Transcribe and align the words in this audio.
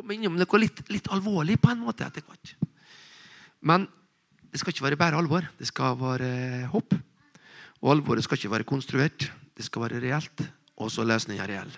komme 0.00 0.16
innom 0.16 0.38
noe 0.40 0.60
litt, 0.62 0.80
litt 0.88 1.08
alvorlig 1.12 1.58
på 1.60 1.70
en 1.72 1.82
måte 1.84 2.06
etter 2.06 2.24
hvert. 2.24 2.54
Men 3.60 3.84
det 4.50 4.60
skal 4.60 4.72
ikke 4.72 4.86
være 4.88 4.98
bare 5.00 5.18
alvor. 5.20 5.44
Det 5.58 5.68
skal 5.68 5.98
være 6.00 6.30
håp. 6.72 6.96
Og 7.80 7.92
alvoret 7.92 8.24
skal 8.24 8.40
ikke 8.40 8.52
være 8.54 8.68
konstruert. 8.68 9.28
Det 9.56 9.66
skal 9.66 9.84
være 9.84 10.00
reelt. 10.02 10.44
Og 10.80 10.90
så 10.92 11.04
løsninga 11.04 11.46
reell. 11.48 11.70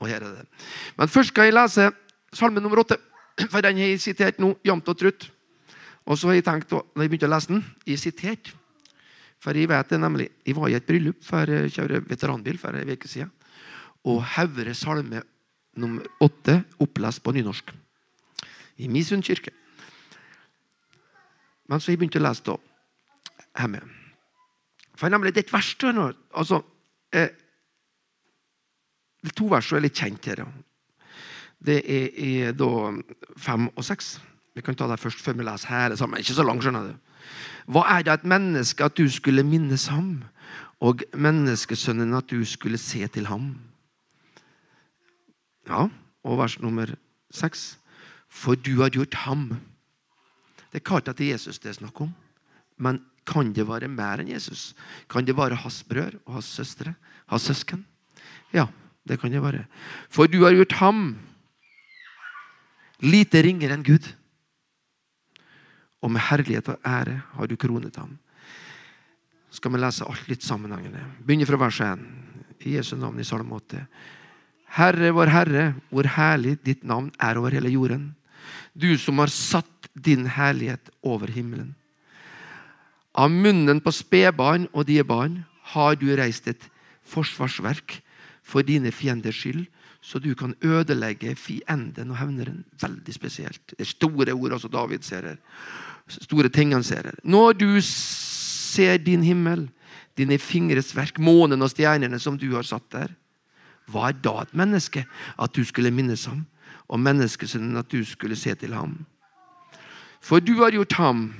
Og 0.00 0.08
her 0.08 0.24
er 0.24 0.38
det. 0.40 0.46
Men 0.96 1.12
først 1.12 1.34
skal 1.34 1.50
jeg 1.50 1.56
lese 1.58 1.90
salme 2.32 2.62
nummer 2.62 2.80
åtte. 2.82 2.96
For 3.52 3.60
den 3.60 3.76
har 3.76 3.92
jeg 3.92 4.00
sitert 4.00 4.40
nå 4.40 4.54
jevnt 4.64 4.88
og 4.88 4.96
trutt. 4.98 5.28
Og 6.08 6.16
så 6.16 6.30
har 6.30 6.40
jeg 6.40 6.46
tenkt, 6.48 6.72
når 6.72 7.04
jeg 7.04 7.12
begynte 7.12 7.28
å 7.28 7.34
lese 7.34 7.52
den 7.52 7.60
Jeg 7.86 8.00
sitert. 8.00 8.54
For 9.40 9.56
jeg 9.56 9.68
vet 9.70 9.92
det 9.92 10.00
nemlig, 10.00 10.28
jeg 10.44 10.56
var 10.56 10.68
i 10.68 10.76
et 10.76 10.84
bryllup 10.84 11.20
for 11.24 11.48
å 11.48 11.60
kjøre 11.68 12.02
veteranbil 12.08 12.58
for 12.60 12.76
en 12.76 12.90
uke 12.90 13.08
siden. 13.08 13.30
Og 14.08 14.20
Haure 14.34 14.74
salme 14.76 15.22
nummer 15.76 16.06
åtte 16.20 16.62
opplest 16.80 17.22
på 17.22 17.32
nynorsk. 17.32 17.70
I 18.80 18.88
Misund 18.88 19.24
kirke. 19.24 19.52
Men 21.68 21.80
så 21.80 21.92
jeg 21.92 22.00
begynte 22.00 22.18
å 22.18 22.24
lese 22.24 22.46
da 22.48 22.56
hjemme. 23.60 23.82
For 24.98 25.12
nemlig, 25.12 25.34
det 25.34 25.44
er 25.44 25.48
et 25.48 25.52
vers 25.52 25.74
til 25.80 25.94
nå. 25.96 26.10
Altså, 26.36 26.62
eh, 27.12 27.30
er 29.24 29.36
to 29.36 29.46
vers 29.46 29.68
som 29.68 29.78
er 29.78 29.86
litt 29.86 29.96
kjent 29.96 30.26
her. 30.26 30.44
Det 31.60 31.78
er 31.84 32.08
er 32.48 32.52
da 32.52 32.70
fem 33.36 33.68
og 33.76 33.84
seks. 33.84 34.18
Vi 34.54 34.62
kan 34.62 34.74
ta 34.74 34.88
det 34.88 35.00
først 35.00 35.20
før 35.20 35.38
vi 35.38 35.44
leser 35.44 35.68
hele 35.68 35.96
sammen. 35.96 36.18
Ikke 36.18 36.34
så 36.34 36.42
langt, 36.42 36.64
skjønner 36.64 36.88
du. 36.88 36.94
Hva 37.70 37.84
er 37.98 38.02
det 38.02 38.12
et 38.12 38.24
menneske 38.24 38.84
at 38.84 38.96
du 38.96 39.08
skulle 39.08 39.44
minnes 39.46 39.86
ham, 39.86 40.24
og 40.80 41.04
menneskesønnen 41.14 42.14
at 42.16 42.30
du 42.30 42.44
skulle 42.44 42.78
se 42.78 43.06
til 43.06 43.26
ham? 43.26 43.69
Ja, 45.70 45.86
og 46.26 46.40
vers 46.40 46.58
nummer 46.60 46.90
seks. 47.30 47.76
For 48.30 48.58
du 48.58 48.80
har 48.82 48.90
gjort 48.94 49.14
ham. 49.24 49.48
Det 50.70 50.80
er 50.80 50.86
klart 50.86 51.08
at 51.10 51.18
det 51.18 51.28
er 51.28 51.36
Jesus 51.36 51.58
det 51.62 51.72
er 51.72 51.78
snakk 51.80 52.02
om. 52.02 52.12
Men 52.78 53.00
kan 53.26 53.52
det 53.54 53.66
være 53.68 53.90
mer 53.90 54.22
enn 54.22 54.32
Jesus? 54.32 54.72
Kan 55.10 55.26
det 55.26 55.36
være 55.38 55.58
hans 55.62 55.82
brødre 55.86 56.18
og 56.26 56.38
hans 56.38 56.50
søstre? 56.58 56.94
Hans 57.30 57.46
søsken? 57.46 57.84
Ja, 58.54 58.66
det 59.06 59.20
kan 59.20 59.32
det 59.32 59.42
være. 59.42 59.66
For 60.10 60.26
du 60.26 60.42
har 60.44 60.54
gjort 60.56 60.78
ham 60.80 61.18
lite 63.00 63.42
ringere 63.42 63.76
enn 63.76 63.86
Gud. 63.86 64.08
Og 66.00 66.10
med 66.10 66.24
herlighet 66.30 66.70
og 66.72 66.80
ære 66.86 67.20
har 67.34 67.46
du 67.46 67.56
kronet 67.60 67.96
ham. 68.00 68.16
Skal 69.50 69.72
vi 69.74 69.80
lese 69.82 70.06
alt 70.06 70.28
litt 70.30 70.46
sammenhengende? 70.46 71.02
Begynner 71.26 71.48
fra 71.48 71.58
vers 71.60 71.80
1. 71.84 72.02
I 72.66 72.76
Jesu 72.76 72.94
navn 72.96 73.18
i 73.20 73.26
Salm 73.26 73.52
8. 73.52 73.82
Herre, 74.76 75.10
vår 75.10 75.32
Herre, 75.32 75.64
hvor 75.90 76.06
herlig 76.06 76.58
ditt 76.66 76.84
navn 76.86 77.10
er 77.18 77.38
over 77.40 77.54
hele 77.54 77.72
jorden. 77.72 78.12
Du 78.74 78.94
som 78.98 79.18
har 79.18 79.32
satt 79.32 79.90
din 79.94 80.28
herlighet 80.30 80.92
over 81.02 81.30
himmelen. 81.32 81.74
Av 83.18 83.30
munnen 83.30 83.80
på 83.82 83.90
spedbarn 83.92 84.68
og 84.70 84.86
die 84.86 85.02
barn 85.02 85.42
har 85.74 85.98
du 85.98 86.06
reist 86.16 86.46
et 86.48 86.68
forsvarsverk 87.10 87.98
for 88.46 88.62
dine 88.66 88.92
fienders 88.94 89.42
skyld, 89.42 89.66
så 90.00 90.18
du 90.22 90.32
kan 90.38 90.54
ødelegge 90.64 91.34
fienden 91.36 92.14
og 92.14 92.20
hevneren. 92.22 92.62
Veldig 92.80 93.14
spesielt. 93.14 93.60
Det 93.74 93.84
er 93.84 93.90
store 93.90 94.32
ord 94.32 94.54
også 94.56 94.70
David 94.72 95.04
ser 95.04 95.26
her. 95.32 95.40
Store 96.08 96.48
ting 96.48 96.72
han 96.72 96.86
ser 96.86 97.10
her. 97.10 97.18
Når 97.24 97.52
du 97.58 97.80
ser 97.82 98.96
din 99.02 99.22
himmel, 99.26 99.68
dine 100.16 100.38
fingres 100.38 100.94
verk, 100.96 101.18
månen 101.18 101.62
og 101.62 101.70
stjernene 101.70 102.18
som 102.18 102.38
du 102.38 102.48
har 102.54 102.66
satt 102.66 102.86
der, 102.92 103.12
hva 103.90 104.10
er 104.10 104.18
da 104.22 104.40
et 104.42 104.56
menneske 104.56 105.04
at 105.36 105.54
du 105.56 105.64
skulle 105.66 105.92
minnes 105.94 106.24
ham, 106.30 106.44
og 106.90 107.02
menneskesønnen 107.02 107.78
at 107.80 107.90
du 107.90 108.00
skulle 108.06 108.38
se 108.38 108.54
til 108.58 108.74
ham? 108.74 108.96
For 110.20 110.42
du 110.42 110.56
har 110.60 110.74
gjort 110.74 110.96
ham 111.00 111.30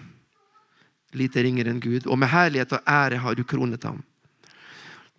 lite 1.17 1.43
ringere 1.45 1.73
enn 1.73 1.83
Gud, 1.83 2.07
og 2.07 2.19
med 2.21 2.31
herlighet 2.33 2.77
og 2.77 2.87
ære 2.89 3.21
har 3.23 3.37
du 3.37 3.45
kronet 3.45 3.85
ham. 3.85 4.03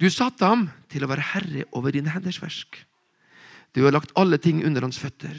Du 0.01 0.07
satte 0.09 0.47
ham 0.47 0.65
til 0.89 1.03
å 1.05 1.09
være 1.11 1.27
herre 1.33 1.67
over 1.77 1.93
dine 1.93 2.09
henders 2.09 2.39
verk. 2.41 2.83
Du 3.75 3.83
har 3.85 3.93
lagt 3.93 4.13
alle 4.19 4.39
ting 4.41 4.63
under 4.65 4.87
hans 4.87 4.99
føtter. 4.99 5.35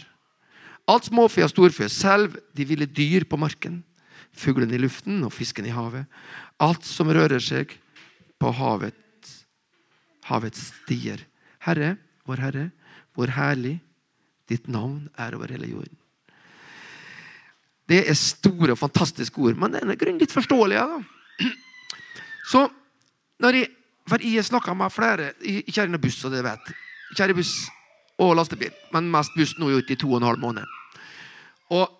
Alt 0.90 1.08
småfe 1.08 1.42
og 1.44 1.50
storfe, 1.50 1.88
selv 1.90 2.38
de 2.56 2.66
ville 2.66 2.86
dyr 2.86 3.26
på 3.28 3.38
marken, 3.40 3.82
fuglene 4.32 4.76
i 4.76 4.80
luften 4.80 5.22
og 5.26 5.34
fisken 5.34 5.66
i 5.68 5.74
havet. 5.74 6.06
Alt 6.62 6.86
som 6.86 7.10
rører 7.12 7.42
seg 7.42 7.74
på 8.40 8.52
havet, 8.56 8.96
havets 10.28 10.70
stier. 10.82 11.22
Herre, 11.66 11.96
vår 12.28 12.42
Herre, 12.42 12.68
hvor 13.14 13.32
herlig 13.32 13.76
ditt 14.50 14.68
navn 14.70 15.06
er 15.20 15.36
over 15.36 15.52
hele 15.52 15.68
jorden. 15.70 15.96
Det 17.88 18.04
er 18.08 18.16
store 18.16 18.74
og 18.74 18.80
fantastiske 18.80 19.38
ord, 19.42 19.58
men 19.58 19.74
det 19.74 19.82
er 19.82 20.00
grunn 20.00 20.20
litt 20.20 20.32
forståelige. 20.32 20.82
Da. 20.82 21.48
Så 22.50 22.66
når 23.42 23.58
jeg, 23.58 23.70
for 24.08 24.24
jeg 24.24 24.44
snakka 24.44 24.74
med 24.74 24.92
flere 24.92 25.32
Jeg 25.42 25.74
kjører 25.74 25.98
buss, 26.02 26.24
og 26.26 26.32
det 26.34 26.42
vet 26.44 26.72
Kjære 27.16 27.36
buss 27.36 27.52
og 28.22 28.36
lastebil, 28.36 28.70
men 28.92 29.10
mest 29.10 29.34
buss 29.36 29.56
nå 29.58 29.70
ute 29.72 29.94
i 29.94 29.98
to 29.98 30.10
og 30.12 30.20
en 30.20 30.28
halv 30.28 30.40
måned. 30.40 30.64
Og 31.72 31.90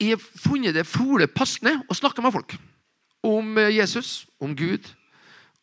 jeg 0.00 0.14
har 0.14 0.22
funnet 0.40 0.76
det 0.76 0.86
fole 0.86 1.26
passende 1.26 1.78
å 1.88 1.96
snakke 1.96 2.22
med 2.24 2.32
folk 2.34 2.56
om 3.26 3.58
Jesus, 3.72 4.26
om 4.40 4.54
Gud, 4.56 4.86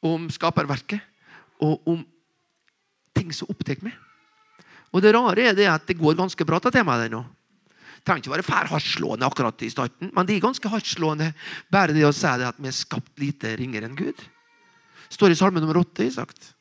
om 0.03 0.27
skaperverket 0.33 0.99
og 1.63 1.87
om 1.87 2.01
ting 3.23 3.33
som 3.35 3.51
opptar 3.51 3.79
meg. 3.85 3.95
Og 4.93 5.01
det 5.01 5.13
rare 5.15 5.49
er 5.49 5.57
det 5.57 5.69
at 5.71 5.87
det 5.89 5.97
går 5.97 6.19
ganske 6.19 6.45
bra 6.45 6.59
til 6.61 6.85
meg 6.85 7.07
nå. 7.13 7.23
Det 8.03 8.09
trenger 8.09 8.25
ikke 8.25 8.33
være 8.33 8.45
fær 8.45 8.67
hardtslående 8.67 9.27
akkurat 9.29 9.61
i 9.63 9.71
starten, 9.71 10.09
men 10.11 10.27
det 10.27 10.35
er 10.35 10.43
ganske 10.43 10.69
hardtslående 10.69 11.29
bare 11.71 11.95
det 11.95 12.03
å 12.03 12.11
si 12.11 12.33
det 12.39 12.49
at 12.49 12.59
vi 12.59 12.67
er 12.67 12.75
skapt 12.75 13.13
lite 13.21 13.53
ringere 13.55 13.87
enn 13.87 13.95
Gud. 13.95 14.19
står 15.09 15.31
i 15.31 15.37
salme 15.39 15.61
nummer 15.61 15.77
åtte. 15.77 16.11
sagt. 16.11 16.53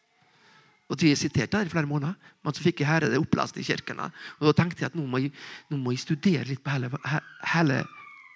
Og 0.89 1.01
jeg 1.01 1.17
siterte 1.17 1.57
der 1.57 1.67
i 1.67 1.73
flere 1.73 1.89
måneder, 1.89 2.15
men 2.45 2.55
så 2.55 2.63
fikk 2.63 2.81
jeg 2.81 2.89
herre 2.89 3.09
det 3.09 3.19
opplest 3.19 3.57
i 3.57 3.65
kirken. 3.65 3.99
Og 3.99 4.47
Da 4.47 4.53
tenkte 4.53 4.83
jeg 4.83 4.91
at 4.93 4.95
nå 4.95 5.07
må 5.07 5.19
jeg, 5.19 5.33
nå 5.71 5.77
må 5.77 5.91
jeg 5.91 6.05
studere 6.05 6.45
litt 6.45 6.63
på 6.63 6.71
hele, 6.71 6.91
hele 7.55 7.85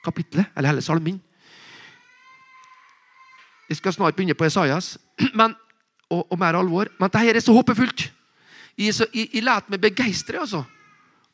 kapittelet, 0.03 0.47
eller 0.57 0.69
hele 0.73 0.83
salmen. 0.83 1.21
Jeg 3.69 3.77
skal 3.77 3.93
snart 3.93 4.17
begynne 4.17 4.35
på 4.35 4.47
Esaias, 4.47 4.97
men, 5.39 5.55
og, 6.11 6.23
og, 6.31 6.39
mer 6.39 6.59
alvor. 6.59 6.91
Men 6.99 7.11
dette 7.11 7.35
er 7.35 7.41
så 7.43 7.55
håpefullt. 7.57 8.07
Jeg, 8.77 8.95
så, 8.95 9.07
jeg, 9.15 9.31
jeg 9.33 9.45
lar 9.47 9.67
meg 9.73 9.81
begeistre 9.83 10.41
altså, 10.43 10.63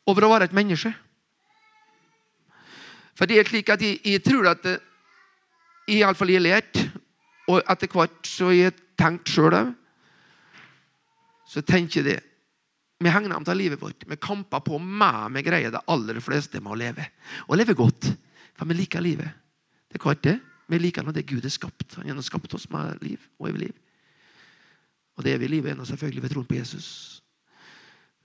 over 0.09 0.25
å 0.25 0.31
være 0.33 0.49
et 0.49 0.55
menneske. 0.55 0.93
For 3.13 3.29
det 3.29 3.39
er 3.39 3.49
slik 3.49 3.69
at 3.69 3.83
jeg, 3.83 3.99
jeg 4.07 4.23
tror 4.25 4.49
at 4.53 4.65
jeg 4.65 5.99
iallfall 5.99 6.31
har 6.33 6.43
lært, 6.43 6.79
og 7.51 7.59
etter 7.69 7.91
hvert 7.91 8.29
så 8.29 8.49
har 8.49 8.57
jeg 8.57 8.77
tenkt 8.99 9.31
sjøl 9.33 9.55
òg 9.57 9.73
Så 11.49 11.61
tenker 11.61 11.99
jeg 11.99 12.05
det. 12.07 12.21
Vi 13.03 13.11
hegner 13.11 13.35
om 13.35 13.43
til 13.45 13.59
livet 13.59 13.81
vårt. 13.81 14.05
Vi 14.07 14.15
kamper 14.17 14.63
på 14.63 14.79
med 14.79 15.35
vi 15.35 15.43
greier 15.45 15.73
det 15.73 15.83
aller 15.91 16.21
fleste 16.23 16.61
med 16.63 16.73
å 16.73 16.79
leve. 16.79 17.05
Og 17.49 17.57
leve 17.59 17.75
godt. 17.77 18.07
For 18.57 18.69
vi 18.69 18.77
liker 18.77 19.03
livet. 19.03 19.29
Det 19.91 19.99
er 19.99 20.03
klart 20.05 20.23
det. 20.23 20.37
Vi 20.71 20.79
liker 20.79 21.03
når 21.03 21.17
det 21.17 21.27
Gud 21.27 21.45
er 21.45 21.53
skapt. 21.53 21.99
Han 21.99 22.15
har 22.15 22.25
skapt 22.25 22.55
oss 22.55 22.69
med 22.71 23.03
liv 23.03 23.19
og 23.37 23.51
evig 23.51 23.67
liv. 23.67 23.75
Og 25.17 25.25
det 25.25 25.35
evige 25.35 25.55
livet 25.55 25.73
er 25.73 25.85
selvfølgelig 25.85 26.23
ved 26.23 26.33
troen 26.33 26.47
på 26.49 26.57
Jesus. 26.57 26.87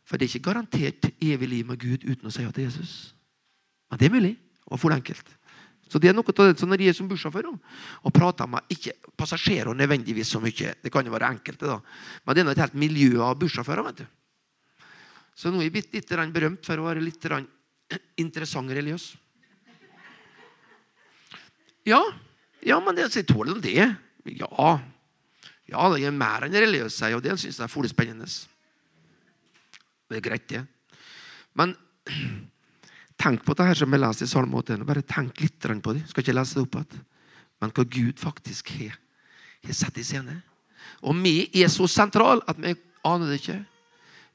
For 0.09 0.17
det 0.17 0.25
er 0.25 0.35
ikke 0.35 0.49
garantert 0.51 1.11
evig 1.21 1.49
liv 1.49 1.67
med 1.69 1.81
Gud 1.81 2.07
uten 2.09 2.31
å 2.31 2.33
si 2.33 2.45
ja 2.45 2.53
til 2.55 2.65
Jesus. 2.65 2.93
Men 3.91 4.01
det 4.01 4.09
er 4.09 4.15
mulig 4.15 4.37
og 4.69 4.81
for 4.81 4.93
enkelt. 4.93 5.35
Så 5.89 6.01
det 6.01 6.11
er 6.11 6.17
noe 6.17 6.25
av 6.29 6.51
det, 6.51 6.59
som 6.61 6.69
Når 6.69 6.83
jeg 6.85 6.93
er 6.93 6.97
som 6.97 7.09
bussjåfør 7.09 7.47
og 7.49 8.13
prater 8.13 8.49
med 8.49 8.73
ikke 8.73 8.93
passasjerer 9.17 9.73
nødvendigvis 9.73 10.29
så 10.35 10.41
mye 10.41 10.75
Det 10.83 10.93
kan 10.93 11.07
jo 11.07 11.13
være 11.13 11.31
enkelte, 11.33 11.65
da. 11.65 11.81
men 12.27 12.35
det 12.35 12.45
er 12.45 12.51
et 12.51 12.65
helt 12.67 12.75
miljø 12.75 13.23
av 13.25 13.39
bussjåfører. 13.41 13.85
vet 13.85 14.03
du. 14.03 14.07
Så 15.35 15.51
nå 15.51 15.61
er 15.61 15.69
jeg 15.69 15.73
blitt 15.73 15.95
litt 15.95 16.33
berømt 16.33 16.67
for 16.67 16.79
å 16.79 16.89
være 16.89 17.01
litt 17.01 17.25
interessant 18.25 18.71
religiøs. 18.71 19.17
Ja, 21.87 22.03
ja 22.61 22.81
men 22.81 22.97
det, 22.97 23.11
så 23.13 23.23
jeg 23.23 23.29
tåler 23.29 23.61
det. 23.61 23.97
Ja. 24.37 24.81
Ja, 25.69 25.89
det 25.93 26.05
er 26.07 26.15
mer 26.17 26.47
enn 26.47 26.57
religiøs, 26.57 27.01
og 27.13 27.25
det 27.25 27.35
syns 27.37 27.59
jeg 27.59 27.67
er 27.67 27.73
fort 27.73 27.91
spennende. 27.91 28.29
Det 30.09 30.17
er 30.17 30.25
greit, 30.25 30.49
det. 30.49 30.65
Men 31.59 31.77
Tenk 33.19 33.43
på 33.43 33.55
det 33.59 33.67
her 33.67 33.79
som 33.81 33.95
jeg 33.95 33.99
leser 33.99 34.29
i 34.29 34.31
Salme 34.31 34.61
81. 34.61 34.85
Bare 34.87 35.03
tenk 35.03 35.41
litt 35.43 35.65
på 35.83 35.95
det. 35.97 36.05
Skal 36.07 36.23
ikke 36.23 36.37
lese 36.37 36.55
det 36.55 36.63
opp 36.63 36.77
igjen. 36.79 37.01
Men 37.59 37.73
hva 37.75 37.85
Gud 37.91 38.21
faktisk 38.23 38.71
har, 38.77 38.95
har 39.67 39.75
sett 39.75 39.99
i 39.99 40.05
scene. 40.07 40.37
Og 41.03 41.19
vi 41.19 41.49
er 41.51 41.67
så 41.73 41.89
sentrale 41.91 42.47
at 42.47 42.61
vi 42.63 42.77
aner 43.03 43.33
det 43.33 43.41
ikke. 43.41 43.59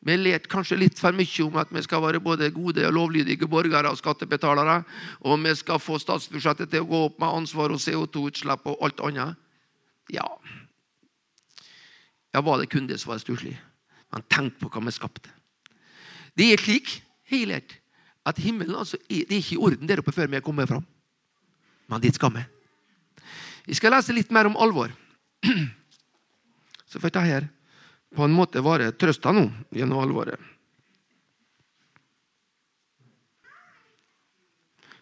Vi 0.04 0.12
har 0.12 0.20
lært 0.20 0.50
kanskje 0.52 0.82
litt 0.82 1.00
for 1.00 1.16
mye 1.16 1.46
om 1.46 1.56
at 1.62 1.72
vi 1.72 1.86
skal 1.86 2.04
være 2.04 2.20
både 2.20 2.52
gode 2.52 2.84
og 2.84 2.98
lovlydige 2.98 3.48
borgere 3.48 3.88
og 3.88 4.02
skattebetalere. 4.02 4.82
Og 5.24 5.40
vi 5.46 5.56
skal 5.56 5.80
få 5.80 5.96
statsbudsjettet 6.04 6.74
til 6.74 6.84
å 6.84 6.90
gå 6.92 7.02
opp 7.08 7.24
med 7.24 7.40
ansvar 7.40 7.72
og 7.72 7.80
CO2-utslipp 7.80 8.68
og 8.68 8.84
alt 8.84 9.00
annet. 9.08 9.40
Ja 10.12 10.28
Ja, 12.34 12.42
var 12.42 12.60
det 12.60 12.72
kun 12.74 12.88
det 12.90 12.98
som 13.02 13.14
var 13.14 13.22
stusslig? 13.22 13.54
Men 14.14 14.26
tenk 14.30 14.58
på 14.62 14.70
hva 14.74 14.82
vi 14.86 14.94
skapte. 14.94 15.30
Det 16.38 16.50
er 16.54 16.62
slik, 16.62 16.96
helhet 17.30 17.78
at 18.26 18.40
himmelen 18.42 18.78
altså, 18.80 18.98
det 19.10 19.26
er 19.28 19.40
ikke 19.40 19.58
i 19.58 19.62
orden 19.62 19.90
der 19.90 20.02
oppe 20.02 20.14
før 20.16 20.30
vi 20.32 20.40
er 20.40 20.46
kommet 20.46 20.70
fram. 20.70 20.86
Men 21.92 22.02
dit 22.02 22.16
skal 22.16 22.34
vi. 22.34 22.44
Vi 23.68 23.78
skal 23.78 23.94
lese 23.94 24.16
litt 24.16 24.32
mer 24.34 24.50
om 24.50 24.58
alvor. 24.58 24.92
Så 26.90 27.02
får 27.02 27.12
dette 27.12 27.26
her 27.28 27.48
på 28.14 28.26
en 28.26 28.36
måte 28.36 28.62
være 28.64 28.94
trøsta 28.98 29.34
nå 29.34 29.48
gjennom 29.74 30.02
alvoret. 30.04 30.40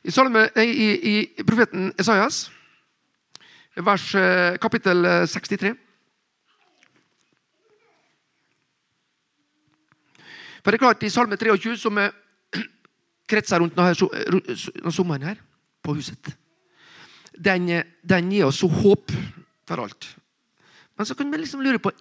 I, 0.02 0.10
salme, 0.10 0.48
i, 0.58 0.88
i 1.12 1.44
profeten 1.46 1.92
Esaias, 2.00 2.48
vers, 3.86 4.08
eh, 4.18 4.58
kapittel 4.58 5.06
63 5.30 5.76
For 10.62 10.72
det 10.72 10.78
er 10.80 10.86
klart, 10.86 11.04
I 11.04 11.10
Salme 11.10 11.38
23, 11.40 11.78
som 11.82 11.98
kretser 13.32 13.64
rundt 13.64 13.78
denne 13.78 14.94
sommeren 14.94 15.32
her, 15.32 15.42
på 15.82 15.96
huset 15.98 16.36
den, 17.42 17.84
den 18.04 18.32
gir 18.32 18.46
oss 18.46 18.62
håp 18.62 19.12
for 19.68 19.84
alt. 19.84 20.08
Men 20.98 21.06
så 21.06 21.16
kan 21.16 21.32
vi 21.32 21.42
liksom 21.42 21.64
lure 21.64 21.82
på 21.82 21.94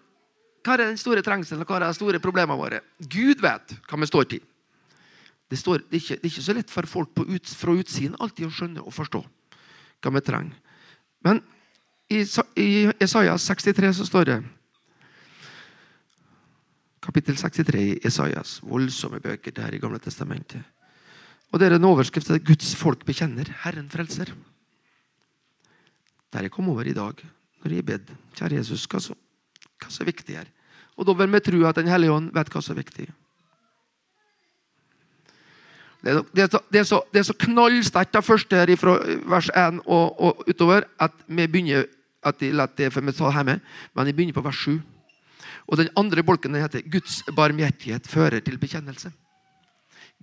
hva 0.61 0.75
er 0.75 0.83
den 0.85 0.99
store 1.01 1.25
trengselen 1.25 1.65
hva 1.65 1.79
er 1.79 1.87
de 1.87 1.97
store 1.97 2.21
problemene 2.21 2.59
våre. 2.59 2.83
Gud 3.01 3.41
vet 3.41 3.77
hva 3.89 4.01
vi 4.01 4.09
står 4.11 4.27
til. 4.35 4.43
Det, 5.51 5.59
står, 5.59 5.81
det, 5.89 5.97
er 5.97 6.03
ikke, 6.03 6.17
det, 6.17 6.25
er 6.27 6.31
ikke, 6.31 6.45
så 6.47 6.55
lett 6.55 6.71
for 6.71 6.87
folk 6.87 7.23
ut, 7.25 7.55
fra 7.59 7.75
utsiden 7.75 8.19
alltid 8.21 8.47
å 8.47 8.53
skjønne 8.55 8.85
og 8.85 8.95
forstå 8.95 9.23
hva 10.01 10.13
vi 10.15 10.23
trenger. 10.27 10.77
Men 11.27 11.41
i, 12.11 12.21
i 12.61 12.69
Isaiah 13.03 13.39
63 13.41 13.95
så 13.99 14.07
står 14.07 14.29
det 14.29 14.37
Kapittel 17.11 17.35
63 17.35 17.81
i 17.83 17.95
Isaias. 18.07 18.61
Voldsomme 18.63 19.19
bøker 19.19 19.51
der 19.51 19.75
i 19.75 19.81
Gamle 19.83 19.99
testamentet. 19.99 20.63
Og 21.51 21.59
det 21.59 21.67
er 21.67 21.75
en 21.75 21.87
overskrift 21.89 22.31
at 22.31 22.45
Guds 22.47 22.77
folk 22.79 23.03
bekjenner 23.03 23.49
Herren 23.65 23.89
frelser. 23.91 24.31
Der 26.31 26.47
jeg 26.47 26.53
kom 26.55 26.69
over 26.71 26.87
i 26.87 26.95
dag, 26.95 27.25
når 27.65 27.75
jeg 27.75 27.87
bedt 27.89 28.13
Kjære 28.39 28.61
Jesus, 28.61 28.85
hva 28.87 29.01
så, 29.03 29.17
hva 29.83 29.91
så 29.91 30.07
viktig 30.07 30.37
er? 30.39 30.53
Og 30.95 31.09
da 31.09 31.17
vil 31.19 31.33
vi 31.35 31.41
tro 31.43 31.65
at 31.67 31.81
Den 31.81 31.91
hellige 31.91 32.15
ånd 32.15 32.31
vet 32.37 32.53
hva 32.55 32.63
som 32.63 32.77
er 32.77 32.83
viktig. 32.85 33.09
Det 36.05 36.15
er, 36.15 36.23
det, 36.31 36.45
er 36.45 36.49
så, 36.55 36.63
det, 36.71 36.79
er 36.79 36.89
så, 36.93 37.03
det 37.11 37.19
er 37.25 37.27
så 37.27 37.39
knallsterkt 37.43 38.15
det 38.15 38.25
første 38.25 38.63
her 38.63 38.77
fra 38.79 38.95
vers 39.35 39.51
1 39.51 39.83
og, 39.85 40.15
og, 40.21 40.47
utover 40.47 40.87
at 41.01 41.19
vi 41.27 41.51
begynner 41.51 41.91
at 42.23 42.39
de 42.39 42.55
lar 42.55 42.71
det 42.79 42.93
for 42.95 43.03
vi 43.03 43.13
ta 43.13 43.35
hjemme, 43.35 43.59
men 43.95 44.07
vi 44.07 44.15
begynner 44.15 44.39
på 44.39 44.47
vers 44.47 44.63
7. 44.63 44.79
Og 45.71 45.79
Den 45.79 45.91
andre 45.97 46.23
bolken 46.27 46.55
heter 46.59 46.83
'Guds 46.83 47.23
barmhjertighet 47.37 48.07
fører 48.07 48.41
til 48.41 48.59
bekjennelse'. 48.59 49.13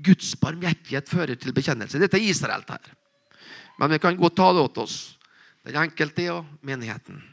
Guds 0.04 0.36
barmhjertighet 0.36 1.10
fører 1.10 1.36
til 1.36 1.54
bekjennelse. 1.54 2.00
Dette 2.00 2.18
er 2.18 2.30
Israel. 2.30 2.64
her. 2.68 2.94
Men 3.80 3.92
vi 3.92 3.98
kan 3.98 4.18
godt 4.18 4.36
ta 4.36 4.54
det 4.54 4.62
åt 4.62 4.78
oss, 4.78 5.18
den 5.66 5.76
enkelte 5.76 6.32
og 6.34 6.46
menigheten. 6.62 7.24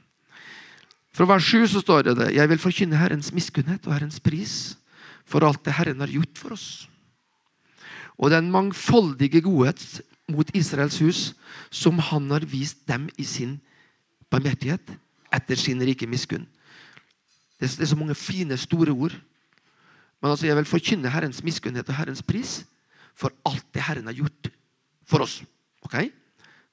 Fra 1.12 1.24
vers 1.24 1.44
7 1.44 1.66
så 1.66 1.80
står 1.80 2.02
det 2.02 2.16
det. 2.16 2.34
Jeg 2.34 2.48
vil 2.48 2.58
forkynne 2.58 2.96
Herrens 2.96 3.32
miskunnhet 3.32 3.86
og 3.86 3.92
Herrens 3.92 4.20
pris 4.20 4.76
for 5.24 5.44
alt 5.44 5.64
det 5.64 5.72
Herren 5.72 6.00
har 6.00 6.08
gjort 6.08 6.38
for 6.38 6.52
oss 6.52 6.88
og 8.18 8.30
den 8.30 8.50
mangfoldige 8.50 9.42
godhet 9.44 10.02
mot 10.30 10.50
Israels 10.54 10.98
hus 11.02 11.32
som 11.74 11.98
han 11.98 12.30
har 12.30 12.46
vist 12.46 12.84
dem 12.88 13.08
i 13.18 13.26
sin 13.26 13.58
barmhjertighet 14.30 14.94
etter 15.34 15.58
sin 15.58 15.82
rike 15.82 16.06
miskunn. 16.06 16.46
Det 17.60 17.70
er 17.70 17.86
så 17.86 17.96
mange 17.96 18.16
fine, 18.18 18.56
store 18.58 18.92
ord. 18.92 19.14
Men 20.22 20.30
altså, 20.30 20.46
jeg 20.46 20.56
vil 20.56 20.68
forkynne 20.68 21.12
Herrens 21.12 21.42
miskunnhet 21.44 21.88
og 21.88 21.96
Herrens 21.98 22.22
pris 22.22 22.62
for 23.14 23.32
alt 23.46 23.66
det 23.74 23.84
Herren 23.86 24.08
har 24.10 24.16
gjort 24.18 24.50
for 25.06 25.24
oss. 25.24 25.42
Ok? 25.84 26.10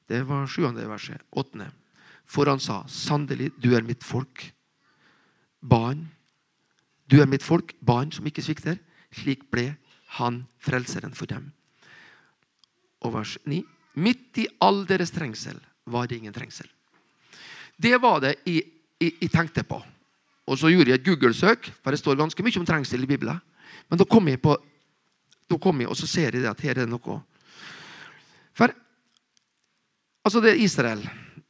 Det 0.10 0.24
var 0.28 0.50
sjuende 0.50 0.88
verset. 0.90 1.22
Åttende. 1.32 1.72
For 2.26 2.48
han 2.48 2.60
sa, 2.60 2.84
'Sannelig, 2.88 3.52
du 3.62 3.76
er 3.76 3.84
mitt 3.84 4.04
folk, 4.04 4.54
barn.' 5.62 6.10
Du 7.12 7.20
er 7.20 7.28
mitt 7.28 7.44
folk, 7.44 7.76
barn 7.84 8.12
som 8.12 8.26
ikke 8.26 8.42
svikter. 8.42 8.78
Slik 9.12 9.50
ble 9.52 9.76
han 10.16 10.46
frelseren 10.64 11.14
for 11.14 11.28
dem. 11.28 11.52
Og 13.04 13.14
vers 13.14 13.38
9. 13.44 13.60
Midt 14.00 14.40
i 14.40 14.48
all 14.64 14.86
deres 14.88 15.12
trengsel 15.12 15.60
var 15.86 16.08
det 16.08 16.22
ingen 16.22 16.34
trengsel. 16.34 16.70
Det 17.76 17.98
var 18.02 18.22
det 18.24 18.38
jeg, 18.46 18.64
jeg, 19.02 19.18
jeg 19.20 19.32
tenkte 19.34 19.66
på. 19.68 19.82
Og 20.50 20.58
så 20.58 20.72
gjorde 20.72 20.92
jeg 20.92 21.00
et 21.00 21.06
Google-søk, 21.06 21.70
for 21.84 21.94
det 21.94 22.00
står 22.02 22.20
ganske 22.20 22.44
mye 22.44 22.60
om 22.60 22.68
trengsel 22.68 23.04
i 23.04 23.10
Bibelen. 23.10 23.40
Men 23.90 24.00
da 24.00 24.08
kom 24.08 24.28
jeg 24.28 24.42
på 24.42 24.58
da 25.52 25.58
kom 25.60 25.82
jeg, 25.84 25.90
og 25.92 25.98
så 26.00 26.08
ser 26.08 26.38
jeg 26.38 26.48
at 26.48 26.62
her 26.64 26.78
er 26.78 26.86
det 26.86 26.92
noe. 26.92 27.18
For 28.56 28.72
altså 30.24 30.40
det 30.44 30.54
er 30.54 30.64
Israel, 30.64 31.02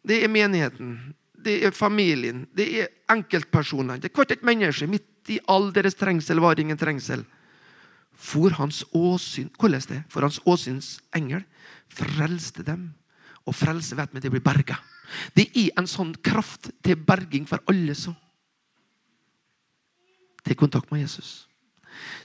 det 0.01 0.23
er 0.23 0.31
menigheten, 0.31 0.95
det 1.37 1.59
er 1.65 1.75
familien, 1.75 2.47
det 2.57 2.67
er 2.81 2.89
enkeltpersonene. 3.13 3.99
Det 4.01 4.09
er 4.09 4.15
hvert 4.17 4.33
et 4.33 4.45
menneske. 4.45 4.87
Midt 4.89 5.29
i 5.33 5.39
all 5.49 5.69
deres 5.73 5.97
trengsel 5.97 6.41
var 6.41 6.55
det 6.55 6.65
ingen 6.65 6.79
trengsel 6.81 7.23
for 8.21 8.53
hans 8.53 8.83
åsyn 8.93 9.49
Hvordan 9.57 9.81
det? 9.89 10.03
For 10.09 10.21
hans 10.21 10.39
åsyns 10.45 10.99
engel 11.17 11.41
frelste 11.89 12.65
dem. 12.65 12.91
Og 13.49 13.57
frelse 13.57 13.97
vet 13.97 14.13
vi, 14.13 14.21
det 14.21 14.31
blir 14.33 14.45
berga. 14.45 14.77
Det 15.35 15.47
er 15.57 15.71
en 15.79 15.89
sånn 15.89 16.13
kraft 16.23 16.69
til 16.85 16.95
berging 16.95 17.47
for 17.49 17.61
alle 17.69 17.95
som 17.97 18.15
kontakt 20.61 20.91
med 20.93 21.03
Jesus. 21.03 21.47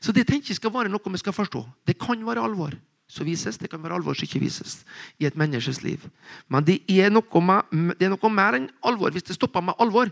Så 0.00 0.12
det 0.15 0.27
tenker 0.29 0.53
jeg 0.53 0.61
skal 0.61 0.73
være 0.75 0.93
noe 0.93 1.12
vi 1.12 1.23
skal 1.23 1.35
forstå. 1.37 1.65
Det 1.88 1.97
kan 1.99 2.23
være 2.27 2.44
alvor 2.44 2.77
som 3.09 3.27
vises, 3.27 3.59
det 3.59 3.71
kan 3.71 3.83
være 3.83 3.99
alvor 3.99 4.17
som 4.19 4.27
ikke 4.27 4.43
vises 4.43 4.81
i 5.23 5.27
et 5.29 5.37
menneskes 5.38 5.83
liv. 5.85 6.03
Men 6.50 6.65
det 6.67 6.81
er 6.91 7.12
noe, 7.12 7.43
med, 7.43 7.94
det 7.99 8.09
er 8.09 8.15
noe 8.15 8.33
mer 8.33 8.59
enn 8.59 8.71
alvor. 8.87 9.15
Hvis 9.15 9.29
det 9.29 9.38
stopper 9.38 9.65
med 9.65 9.79
alvor 9.83 10.11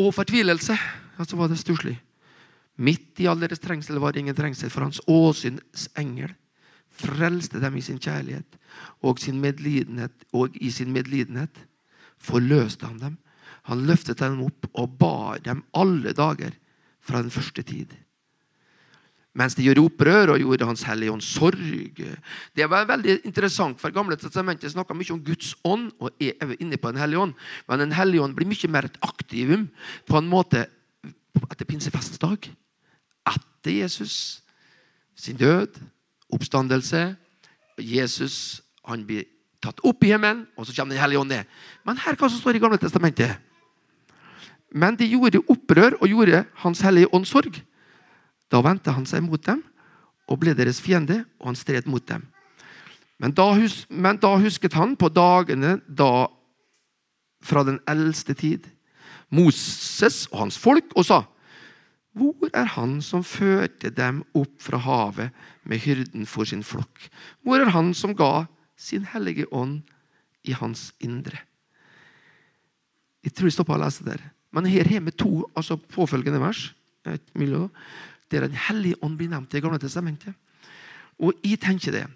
og 0.00 0.14
fortvilelse, 0.16 0.76
så 1.22 1.38
var 1.38 1.52
det 1.52 1.60
stusslig. 1.60 1.98
Midt 2.80 3.20
i 3.20 3.28
all 3.28 3.40
deres 3.40 3.60
trengsel 3.60 4.00
var 4.00 4.14
det 4.14 4.22
ingen 4.24 4.36
trengsel, 4.36 4.70
for 4.72 4.86
hans 4.86 5.02
åsyns 5.06 5.90
engel 6.00 6.32
frelste 6.92 7.60
dem 7.60 7.76
i 7.76 7.84
sin 7.84 8.00
kjærlighet 8.00 8.58
og, 9.02 9.20
sin 9.20 9.40
medlidenhet, 9.40 10.12
og 10.32 10.56
i 10.60 10.70
sin 10.70 10.92
medlidenhet 10.92 11.62
forløste 12.20 12.88
han 12.88 13.00
dem. 13.00 13.18
Han 13.68 13.84
løftet 13.86 14.20
dem 14.20 14.42
opp 14.44 14.66
og 14.72 14.96
bar 14.98 15.40
dem 15.44 15.62
alle 15.76 16.14
dager 16.16 16.56
fra 17.02 17.22
den 17.22 17.30
første 17.34 17.62
tid. 17.66 17.92
Mens 19.32 19.56
de 19.56 19.64
gjorde 19.64 19.80
opprør 19.80 20.34
og 20.34 20.42
gjorde 20.42 20.66
Hans 20.68 20.82
Hellige 20.84 21.12
Ånd 21.12 21.22
sorg. 21.24 22.00
Det 22.52 22.66
var 22.68 22.88
veldig 22.90 23.22
interessant, 23.24 23.80
for 23.80 23.94
Gamle 23.94 24.18
testamentet 24.20 24.74
snakka 24.74 24.94
mye 24.94 25.14
om 25.14 25.22
Guds 25.24 25.54
ånd 25.64 25.88
og 25.98 26.12
er 26.20 26.52
inne 26.60 26.76
på 26.76 26.92
Den 26.92 27.00
hellige 27.00 27.22
ånd. 27.24 27.32
Men 27.68 27.80
Den 27.80 27.96
hellige 27.96 28.22
ånd 28.22 28.36
blir 28.36 28.50
mye 28.50 28.68
mer 28.68 28.90
et 28.90 28.98
aktivum 29.00 29.70
på 30.06 30.18
en 30.20 30.28
måte 30.28 30.66
etter 31.48 31.64
pinsefestens 31.64 32.20
dag 32.20 32.50
etter 33.62 33.70
Jesus 33.70 34.42
sin 35.14 35.36
død, 35.36 35.78
oppstandelse. 36.32 37.14
Jesus 37.78 38.60
han 38.84 39.06
blir 39.06 39.24
tatt 39.62 39.78
opp 39.86 40.02
i 40.02 40.10
himmelen, 40.10 40.46
og 40.58 40.66
så 40.66 40.74
kommer 40.74 40.94
Den 40.94 41.02
hellige 41.02 41.20
ånd 41.20 41.30
ned. 41.30 41.44
Men 41.86 41.96
her 41.96 42.18
hva 42.18 42.28
som 42.28 42.40
står 42.40 42.58
i 42.58 42.62
Gamle 42.62 42.78
testamentet. 42.82 43.38
Men 44.72 44.96
de 44.96 45.08
gjorde 45.10 45.42
opprør 45.52 45.98
og 46.00 46.08
gjorde 46.08 46.44
Hans 46.62 46.80
hellige 46.84 47.10
ånd 47.12 47.28
sorg. 47.28 47.58
Da 48.52 48.60
vendte 48.64 48.92
han 48.92 49.06
seg 49.08 49.24
mot 49.24 49.42
dem 49.44 49.62
og 50.30 50.38
ble 50.40 50.54
deres 50.56 50.80
fiende, 50.80 51.24
og 51.40 51.50
han 51.50 51.58
stred 51.58 51.88
mot 51.90 52.04
dem. 52.08 52.24
Men 53.20 53.34
da, 53.36 53.50
hus 53.54 53.84
men 53.90 54.18
da 54.22 54.34
husket 54.40 54.74
han 54.74 54.94
på 54.98 55.10
dagene 55.12 55.76
da 55.86 56.26
fra 57.42 57.64
den 57.66 57.80
eldste 57.90 58.34
tid 58.38 58.68
Moses 59.32 60.26
og 60.30 60.44
hans 60.44 60.58
folk 60.60 60.94
og 60.94 61.06
sa 61.08 61.22
hvor 62.12 62.50
er 62.52 62.68
han 62.74 62.98
som 63.00 63.24
førte 63.24 63.88
dem 63.88 64.20
opp 64.36 64.58
fra 64.60 64.76
havet 64.84 65.30
med 65.64 65.80
hyrden 65.80 66.26
for 66.28 66.44
sin 66.44 66.60
flokk? 66.60 67.06
Hvor 67.40 67.62
er 67.64 67.72
han 67.72 67.94
som 67.96 68.12
ga 68.12 68.44
sin 68.76 69.06
hellige 69.08 69.46
ånd 69.48 69.80
i 70.44 70.52
hans 70.52 70.90
indre? 71.00 71.40
Jeg 73.22 73.34
tror 73.34 73.48
jeg 73.48 73.56
stopper 73.56 73.78
å 73.78 73.82
lese 73.84 74.06
der. 74.06 74.22
Men 74.52 74.68
her 74.68 74.88
har 74.90 75.04
vi 75.06 75.14
to 75.16 75.44
altså 75.56 75.76
påfølgende 75.76 76.40
vers. 76.42 76.72
Der 77.04 77.18
Den 78.30 78.54
hellige 78.54 78.96
ånd 79.02 79.16
blir 79.18 79.28
nevnt 79.28 79.54
i 79.54 79.60
gamle 79.60 79.78
testamentet. 79.78 80.34
Og 81.18 81.34
jeg 81.44 81.60
tenker 81.60 81.92
det. 81.92 82.06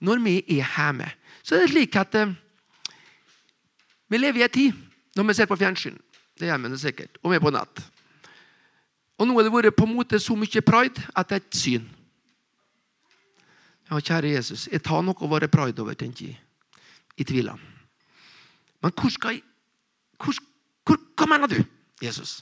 Når 0.00 0.22
vi 0.24 0.36
er 0.48 0.64
hjemme, 0.64 1.08
så 1.42 1.54
er 1.54 1.64
det 1.64 1.70
slik 1.72 1.96
at 1.96 2.14
eh, 2.14 2.32
vi 4.08 4.18
lever 4.18 4.40
i 4.40 4.44
en 4.44 4.54
tid 4.54 4.72
når 5.16 5.28
vi 5.28 5.34
ser 5.34 5.46
på 5.46 5.58
fjernsyn. 5.60 5.98
Det 6.38 6.48
gjør 6.48 6.62
vi 6.64 6.78
sikkert. 6.80 7.18
Og 7.22 7.30
vi 7.30 7.36
er 7.36 7.44
på 7.44 7.52
nett. 7.52 7.82
Og 9.20 9.28
nå 9.28 9.36
har 9.36 9.44
det 9.44 9.52
vært 9.52 9.76
på 9.76 9.84
en 9.84 9.96
måte 9.96 10.18
så 10.18 10.36
mye 10.36 10.62
pride 10.64 11.04
at 11.12 11.28
det 11.28 11.36
er 11.36 11.42
et 11.44 11.58
syn. 11.60 11.88
Ja, 13.90 13.98
kjære 13.98 14.36
Jesus, 14.36 14.68
jeg 14.70 14.82
tar 14.86 15.02
noe 15.02 15.18
å 15.18 15.28
være 15.28 15.50
pride 15.50 15.82
over, 15.82 15.96
tenker 15.98 16.30
jeg. 16.30 16.38
I 17.20 17.26
tviler. 17.26 17.58
Men 18.80 18.94
hvor 18.96 19.12
skal 19.12 19.36
jeg 19.36 19.44
hvor, 20.20 20.36
Hva 21.20 21.28
mener 21.28 21.50
du, 21.52 21.58
Jesus? 22.00 22.40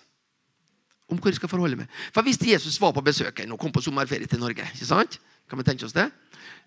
Om 1.09 1.19
hvor 1.19 1.33
jeg 1.33 1.41
skal 1.41 1.51
forholde 1.51 1.81
meg? 1.81 1.91
For 2.15 2.23
Hvis 2.23 2.39
Jesus 2.45 2.77
var 2.81 2.93
på 2.95 3.03
besøk 3.03 3.41
og 3.49 3.59
kom 3.59 3.73
på 3.75 3.83
sommerferie 3.83 4.29
til 4.31 4.41
Norge, 4.43 4.67
ikke 4.75 4.87
sant? 4.87 5.19
kan 5.49 5.59
vi 5.59 5.65
tenke 5.65 5.87
oss 5.87 5.97
det? 5.97 6.11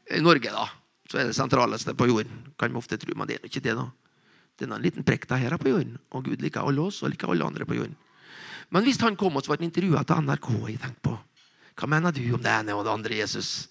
i 0.10 0.22
Norge, 0.22 0.51
da, 0.51 0.65
så 1.10 1.20
er 1.22 1.30
det 1.30 1.38
sentraleste 1.38 1.94
på 1.98 2.08
jorden. 2.10 2.46
Kan 2.60 2.74
vi 2.74 2.80
ofte 2.82 2.98
tro, 3.00 3.13
men 3.15 3.30
det 3.30 3.38
er 3.38 3.48
ikke 3.48 3.63
det. 3.63 3.75
da. 3.77 3.88
Det 4.58 4.68
er 4.68 4.74
en 4.75 4.84
liten 4.84 5.06
prekk 5.08 5.27
da 5.30 5.38
her 5.39 5.56
på 5.62 5.72
jorden, 5.72 5.98
og 6.12 6.25
Gud 6.25 6.41
liker 6.44 6.65
alle 6.65 6.88
oss 6.89 7.01
og 7.06 7.13
liker 7.13 7.32
alle 7.32 7.48
andre 7.48 7.68
på 7.68 7.77
jorden. 7.77 7.96
Men 8.72 8.86
hvis 8.88 9.01
han 9.03 9.18
kom 9.20 9.38
og 9.38 9.48
ble 9.48 9.68
intervjua 9.68 10.03
til 10.08 10.25
NRK, 10.25 10.50
jeg 10.72 10.82
tenkte 10.82 11.06
på, 11.10 11.15
hva 11.80 11.89
mener 11.89 12.13
du 12.15 12.24
om 12.36 12.44
det 12.44 12.51
ene 12.51 12.75
og 12.75 12.86
det 12.86 12.94
andre 12.94 13.18
Jesus? 13.22 13.70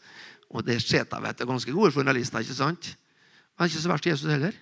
Og 0.51 0.65
det 0.67 0.81
skjeta, 0.83 1.21
vet 1.23 1.39
du, 1.39 1.47
ganske 1.47 1.73
gode 1.73 1.93
journalister, 1.95 2.43
ikke 2.43 2.57
sant? 2.57 2.95
Men 3.55 3.71
ikke 3.71 3.83
så 3.83 3.93
verst 3.93 4.09
Jesus 4.09 4.33
heller. 4.33 4.57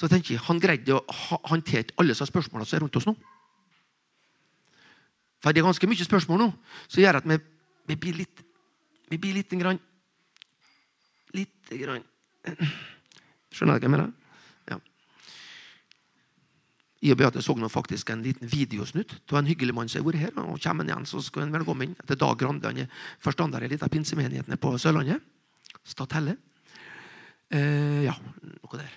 Så 0.00 0.08
jeg 0.08 0.14
tenker 0.14 0.46
Han 0.48 0.60
greide 0.62 0.96
å 0.96 1.16
håndtere 1.50 1.92
alle 2.00 2.14
disse 2.14 2.24
spørsmålene 2.24 2.68
som 2.68 2.78
er 2.78 2.84
rundt 2.86 2.96
oss 2.96 3.08
nå. 3.08 3.12
For 5.40 5.52
det 5.52 5.60
er 5.60 5.68
ganske 5.68 5.88
mye 5.90 6.06
spørsmål 6.08 6.40
nå 6.40 6.48
som 6.86 7.02
gjør 7.02 7.20
at 7.20 7.28
vi, 7.28 7.36
vi 7.92 7.98
blir 8.00 8.22
litt 8.22 8.46
Vi 9.12 9.18
blir 9.20 9.36
lite 9.36 9.60
grann 9.60 9.80
Lite 11.36 11.76
grann 11.82 12.08
Skjønner 13.52 13.76
dere 13.76 13.84
hva 13.84 13.88
jeg 13.90 13.94
mener? 13.98 14.16
I 17.00 17.14
og 17.14 17.16
med 17.16 17.30
at 17.30 17.36
jeg 17.38 17.46
så 17.46 17.54
nå 17.56 17.68
faktisk 17.72 18.10
en 18.12 18.22
liten 18.24 18.48
videosnutt 18.50 19.14
av 19.32 19.38
en 19.38 19.48
hyggelig 19.48 19.72
mann 19.72 19.88
som 19.88 20.02
har 20.02 20.10
vært 20.10 20.20
her. 20.20 20.34
og 20.36 20.60
kommer 20.60 20.84
igjen, 20.84 21.06
så 21.08 21.22
skal 21.24 21.46
han 21.46 21.54
velkommen 21.54 21.88
inn 21.88 21.96
Etter 21.96 22.18
Dag 22.20 22.36
Grande. 22.36 22.68
Han 22.68 22.82
er 22.82 22.90
forstander 23.24 23.64
i 23.64 23.70
litt 23.72 23.82
av 23.82 23.88
pinsemenighetene 23.88 24.58
på 24.60 24.74
Sørlandet. 24.76 25.24
Statelle. 25.80 26.36
Eh, 27.48 28.04
ja, 28.04 28.12
noe 28.44 28.76
der. 28.82 28.92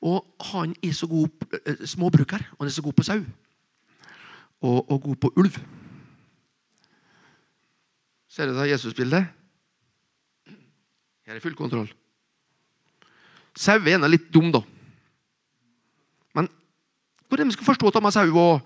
Og 0.00 0.26
han 0.52 0.74
er 0.82 0.92
så 0.94 1.06
god 1.10 1.28
eh, 1.64 1.86
småbruker. 1.86 2.42
Han 2.58 2.66
er 2.66 2.74
så 2.74 2.82
god 2.82 2.92
på 2.92 3.02
sau. 3.02 3.22
Og, 4.60 4.90
og 4.90 5.02
god 5.02 5.16
på 5.16 5.32
ulv. 5.36 5.58
Ser 8.28 8.46
du 8.46 8.54
det 8.54 8.70
Jesus-bildet? 8.70 9.26
Her 11.26 11.34
er 11.34 11.42
full 11.42 11.56
kontroll. 11.58 11.88
Sau 13.58 13.80
er 13.82 14.08
litt 14.08 14.28
dum, 14.34 14.52
da. 14.54 14.62
Men 16.34 16.48
Hvordan 17.28 17.50
vi 17.50 17.56
skal 17.56 17.66
forstå 17.66 17.90
Thomas 17.90 18.14
sau 18.14 18.30
og, 18.38 18.60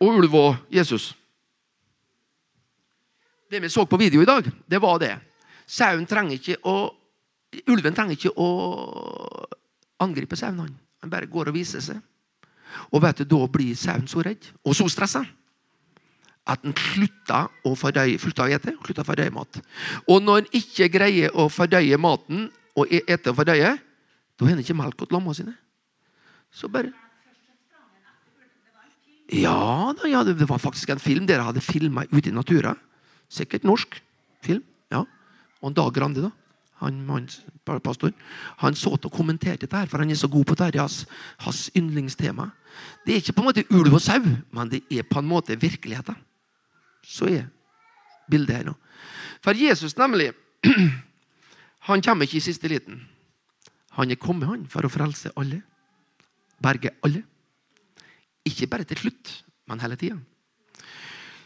og 0.00 0.18
ulv 0.18 0.34
og 0.34 0.56
Jesus. 0.70 1.14
Det 3.50 3.62
vi 3.62 3.70
så 3.70 3.84
på 3.86 3.96
video 3.96 4.20
i 4.22 4.28
dag, 4.28 4.42
det 4.70 4.82
var 4.82 4.98
det. 4.98 5.14
Sauen 5.66 6.06
trenger 6.06 6.38
ikke 6.38 6.60
å 6.66 6.76
Ulven 7.70 7.94
trenger 7.94 8.18
ikke 8.18 8.32
å 8.36 8.46
angripe 10.02 10.36
sauen. 10.36 10.60
Han. 10.60 10.76
han 11.02 11.10
bare 11.12 11.30
går 11.30 11.50
og 11.50 11.56
viser 11.56 11.82
seg. 11.84 12.00
Og 12.92 13.02
vet 13.02 13.22
du, 13.22 13.24
Da 13.24 13.46
blir 13.48 13.76
sauen 13.78 14.08
så 14.10 14.22
redd 14.26 14.50
og 14.64 14.74
så 14.76 14.88
stressa 14.90 15.24
at 16.46 16.62
den 16.62 16.74
slutter 16.78 17.48
å 17.66 17.72
fordøye, 17.74 18.18
slutter 18.22 18.46
å 18.46 18.52
ete, 18.54 18.74
slutter 18.84 19.02
å 19.02 19.08
fordøye 19.08 19.32
mat. 19.34 19.58
Og 20.06 20.22
når 20.22 20.44
en 20.44 20.52
ikke 20.54 20.86
greier 20.94 21.34
å 21.34 21.48
fordøye 21.50 21.98
maten 21.98 22.46
og 22.78 22.92
e-, 22.92 23.02
ete 23.02 23.32
og 23.32 23.40
fordøye, 23.40 23.72
da 24.36 24.46
har 24.46 24.54
en 24.54 24.62
ikke 24.62 24.76
melk 24.78 24.94
til 25.00 25.10
lammene 25.16 25.34
sine. 25.34 25.56
Så 26.54 26.70
bare 26.70 26.92
ja, 29.26 29.90
da, 29.98 30.06
ja, 30.06 30.20
det 30.22 30.46
var 30.46 30.62
faktisk 30.62 30.92
en 30.94 31.02
film 31.02 31.24
dere 31.26 31.42
hadde 31.48 31.62
filma 31.64 32.04
ute 32.12 32.30
i 32.30 32.34
natura. 32.34 32.76
Sikkert 33.26 33.66
norsk 33.66 33.98
film. 34.46 34.62
ja. 34.92 35.02
Og 35.66 35.74
Dag 35.74 35.90
Grande, 35.96 36.22
da, 36.22 36.30
han, 36.82 37.00
han 37.08 37.80
pastor, 37.80 38.12
han 38.60 38.76
så 38.76 38.92
til 38.96 39.08
å 39.08 39.14
kommentere 39.14 39.56
dette, 39.62 39.76
her, 39.76 39.88
for 39.88 40.02
han 40.02 40.10
er 40.12 40.18
så 40.20 40.28
god 40.28 40.44
på 40.50 40.56
dette. 40.58 40.82
Hans, 40.82 41.04
hans 41.40 41.66
yndlingstema. 41.76 42.50
Det 43.06 43.14
er 43.14 43.22
ikke 43.22 43.36
på 43.38 43.44
en 43.44 43.48
måte 43.48 43.66
ulv 43.72 43.96
og 43.96 44.02
sau, 44.04 44.20
men 44.52 44.72
det 44.72 44.82
er 44.92 45.06
på 45.08 45.22
en 45.22 45.30
måte 45.30 45.56
virkeligheten. 45.60 46.18
Så 47.06 47.30
er 47.32 47.46
bildet 48.30 48.58
her 48.58 48.68
nå. 48.68 48.76
For 49.44 49.56
Jesus, 49.56 49.96
nemlig, 49.96 50.32
han 51.88 52.04
kommer 52.04 52.26
ikke 52.26 52.40
i 52.42 52.44
siste 52.44 52.68
liten. 52.68 53.00
Han 53.96 54.12
er 54.12 54.20
kommet 54.20 54.50
han, 54.50 54.68
for 54.68 54.84
å 54.84 54.92
frelse 54.92 55.32
alle. 55.40 55.62
Berge 56.60 56.92
alle. 57.06 57.24
Ikke 58.46 58.68
bare 58.68 58.84
til 58.88 59.00
slutt, 59.06 59.32
men 59.70 59.80
hele 59.80 59.96
tida. 59.96 60.18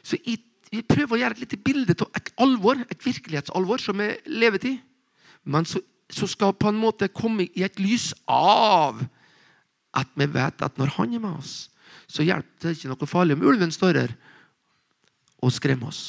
Så 0.02 0.18
vi 0.25 0.82
prøver 0.87 1.14
å 1.14 1.20
gjøre 1.20 1.37
et 1.37 1.42
lite 1.44 1.58
bilde 1.62 1.94
av 2.02 2.10
et 2.18 2.30
alvor, 2.40 2.82
et 2.90 3.06
virkelighetsalvor 3.06 3.82
som 3.82 4.00
vi 4.00 4.10
lever 4.30 4.66
i. 4.70 4.76
Men 5.44 5.66
så, 5.68 5.80
så, 6.11 6.28
skal 6.28 6.56
på 6.56 6.68
en 6.70 6.80
måte 6.80 7.09
komme 7.09 7.47
i 7.49 7.64
et 7.64 7.80
lys 7.80 8.12
av 8.28 9.00
at 9.97 10.11
vi 10.14 10.26
vet 10.30 10.62
at 10.62 10.78
når 10.78 10.94
han 10.99 11.14
er 11.14 11.23
med 11.23 11.38
oss, 11.40 11.70
så 12.11 12.26
hjelper 12.26 12.68
det 12.68 12.76
ikke 12.76 12.90
noe 12.92 13.09
farlig 13.11 13.37
om 13.37 13.47
ulven 13.47 13.73
står 13.75 13.99
her 14.02 14.14
og 15.40 15.54
skremmer 15.54 15.90
oss. 15.90 16.02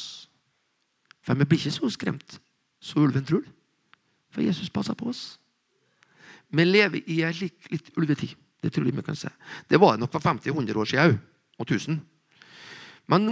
For 1.22 1.38
vi 1.38 1.46
blir 1.46 1.60
ikke 1.60 1.74
så 1.74 1.90
skremt 1.94 2.38
som 2.82 3.02
ulven 3.02 3.26
tror. 3.26 3.44
For 4.32 4.44
Jesus 4.44 4.70
passer 4.72 4.96
på 4.98 5.10
oss. 5.12 5.38
Vi 6.52 6.64
lever 6.66 7.02
i 7.08 7.22
en 7.24 7.36
litt, 7.38 7.68
litt 7.72 7.92
ulvetid. 7.96 8.34
Det 8.62 8.70
tror 8.70 8.86
jeg 8.86 8.94
vi 8.94 9.04
kan 9.04 9.18
se. 9.18 9.30
Det 9.68 9.80
var 9.80 9.98
nok 9.98 10.12
for 10.12 10.22
50-100 10.22 10.78
år 10.78 10.88
siden. 10.90 11.18
Og 11.58 11.66
1000. 11.66 11.98
Men 13.10 13.28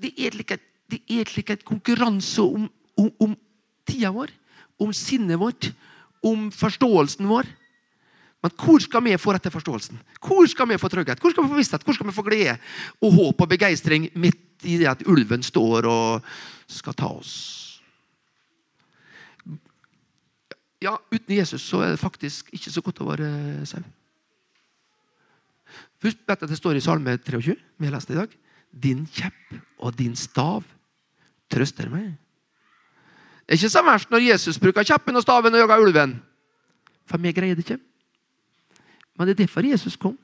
det 0.00 0.12
er 0.16 0.36
like, 0.36 0.58
det 0.90 1.02
er 1.08 1.32
like 1.36 1.52
et 1.52 1.64
konkurranse 1.64 2.42
om, 2.42 2.68
om, 2.96 3.10
om 3.20 3.36
tida 3.86 4.10
vår, 4.14 4.32
om 4.82 4.92
sinnet 4.94 5.40
vårt, 5.40 5.70
om 6.24 6.50
forståelsen 6.52 7.28
vår. 7.28 7.48
Men 8.44 8.52
hvor 8.60 8.82
skal 8.82 9.02
vi 9.02 9.16
få 9.18 9.34
dette 9.34 9.50
forståelsen? 9.50 9.98
Hvor 10.22 10.46
skal 10.50 10.68
vi 10.70 10.78
få 10.78 10.90
trygghet? 10.92 11.20
Hvor 11.20 11.32
skal 11.32 11.46
vi 11.46 11.50
få 11.50 11.58
visshet? 11.58 11.84
Hvor 11.84 11.96
skal 11.96 12.06
vi 12.10 12.14
få 12.14 12.24
glede 12.26 12.58
og 13.00 13.14
håp 13.16 13.40
og 13.42 13.50
begeistring 13.50 14.10
midt 14.14 14.66
i 14.66 14.76
det 14.80 14.90
at 14.90 15.04
ulven 15.08 15.42
står 15.42 15.88
og 15.90 16.28
skal 16.70 16.96
ta 16.96 17.10
oss? 17.16 17.32
Ja, 20.84 20.98
Uten 21.10 21.34
Jesus 21.38 21.64
så 21.64 21.80
er 21.82 21.94
det 21.94 22.02
faktisk 22.02 22.52
ikke 22.54 22.70
så 22.70 22.82
godt 22.84 23.00
å 23.00 23.08
være 23.08 23.30
sau. 23.66 23.80
Husk 26.04 26.28
at 26.30 26.44
det 26.44 26.58
står 26.58 26.76
i 26.76 26.84
Salme 26.84 27.16
23, 27.16 27.56
vi 27.56 27.88
har 27.88 27.94
lest 27.96 28.10
det 28.10 28.18
i 28.18 28.20
dag. 28.20 28.34
Din 28.70 29.06
kjepp 29.08 29.56
og 29.80 29.96
din 29.96 30.14
stav 30.18 30.66
trøster 31.50 31.88
meg. 31.90 32.12
Det 33.46 33.54
er 33.54 33.60
ikke 33.60 33.70
så 33.70 33.82
verst 33.86 34.10
når 34.10 34.24
Jesus 34.26 34.58
bruker 34.58 34.86
kjeppen 34.86 35.16
og 35.16 35.22
staven 35.22 35.54
og 35.54 35.60
jager 35.62 35.82
ulven. 35.84 36.16
For 37.06 37.22
vi 37.22 37.32
greier 37.32 37.54
det 37.54 37.62
ikke. 37.62 37.78
Men 39.16 39.28
det 39.28 39.36
er 39.36 39.44
derfor 39.44 39.66
Jesus 39.66 39.96
kom. 39.96 40.16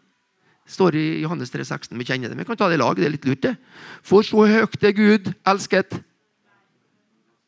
Det 0.66 0.74
står 0.74 0.96
i 0.98 1.04
Johannes 1.22 1.50
3, 1.50 1.64
16. 1.64 1.98
Vi 1.98 2.06
kjenner 2.06 2.30
det. 2.30 2.38
Vi 2.38 2.46
kan 2.46 2.58
ta 2.58 2.68
det 2.70 2.78
i 2.78 2.82
lag. 2.82 2.96
Det 2.98 3.06
er 3.06 3.14
litt 3.14 3.26
lurt, 3.26 3.42
det. 3.42 3.54
For 4.02 4.26
så 4.26 4.46
høyt 4.46 4.82
er 4.82 4.96
Gud 4.96 5.30
elsket 5.46 6.02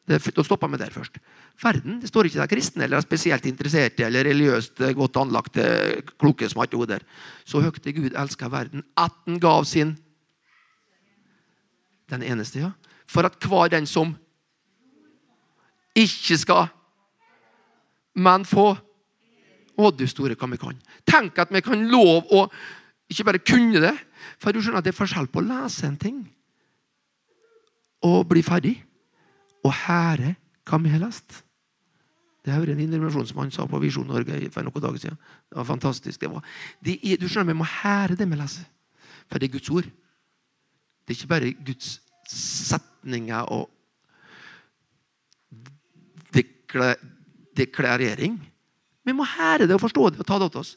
det, 0.05 0.21
Da 0.37 0.43
stopper 0.45 0.69
vi 0.69 0.77
der 0.77 0.93
først. 0.93 1.19
Verden 1.63 2.01
det 2.03 2.11
står 2.11 2.29
ikke 2.29 2.43
der 2.43 2.51
kristne 2.51 2.85
eller 2.85 3.01
spesielt 3.01 3.47
interesserte 3.47 4.05
eller 4.05 4.27
religiøst 4.27 4.83
godt 4.95 5.17
anlagte, 5.17 6.03
kloke, 6.21 6.49
smarte 6.49 6.77
hoder. 6.77 7.01
Så 7.45 7.63
høyt 7.65 7.87
er 7.87 7.97
Gud 7.97 8.11
elska 8.13 8.51
verden 8.53 8.85
at 8.97 9.15
den 9.27 9.41
gav 9.41 9.65
sin 9.65 9.97
Den 12.11 12.23
eneste, 12.23 12.59
ja. 12.61 12.71
For 13.09 13.25
at 13.25 13.41
hver 13.41 13.71
den 13.73 13.87
som 13.87 14.13
ikke 15.95 16.39
skal, 16.41 16.67
men 18.15 18.47
få 18.49 18.73
Å, 19.75 19.89
du 19.91 20.05
store 20.07 20.37
hva 20.39 20.47
vi 20.53 20.57
kan. 20.63 20.77
Tenk 21.03 21.39
at 21.43 21.51
vi 21.51 21.59
kan 21.67 21.81
lov 21.91 22.29
å 22.31 22.45
ikke 23.11 23.25
bare 23.27 23.41
kunne 23.43 23.81
det. 23.83 23.91
For 24.39 24.55
du 24.55 24.61
skjønner 24.63 24.79
at 24.79 24.87
det 24.87 24.93
er 24.93 25.01
forskjell 25.01 25.27
på 25.27 25.41
å 25.43 25.47
lese 25.49 25.89
en 25.89 25.97
ting 25.99 26.21
og 28.07 28.29
bli 28.31 28.45
ferdig 28.47 28.77
og 29.65 29.75
hære 29.75 30.37
hva 30.69 30.79
vi 30.79 30.93
har 30.93 31.03
lest. 31.03 31.41
Det 32.45 32.53
hører 32.53 32.75
en 32.75 32.85
intervensjonsmann 32.85 33.51
sa 33.51 33.65
på 33.67 33.81
Visjon 33.81 34.07
Norge 34.07 34.51
for 34.53 34.67
noen 34.67 34.85
dager 34.85 35.01
siden. 35.01 35.21
Det 35.49 35.57
var 35.57 35.69
fantastisk. 35.69 36.21
Det 36.21 36.29
var, 36.31 36.45
det 36.85 36.99
er, 37.01 37.17
du 37.17 37.27
skjønner, 37.27 37.55
Vi 37.55 37.59
må 37.59 37.67
hære 37.67 38.19
det 38.21 38.29
vi 38.29 38.37
leser. 38.37 38.67
For 39.27 39.41
det 39.41 39.49
er 39.49 39.57
Guds 39.57 39.71
ord. 39.71 39.89
Det 41.05 41.15
er 41.15 41.19
ikke 41.19 41.33
bare 41.35 41.55
Guds 41.65 42.01
setninger 42.29 43.49
og 43.53 43.71
deklarering. 47.57 48.39
Vi 49.05 49.13
må 49.13 49.27
hære 49.29 49.69
det 49.69 49.77
og 49.77 49.83
forstå 49.85 50.11
det 50.15 50.23
og 50.23 50.29
ta 50.29 50.39
det 50.43 50.51
til 50.53 50.63
oss. 50.63 50.75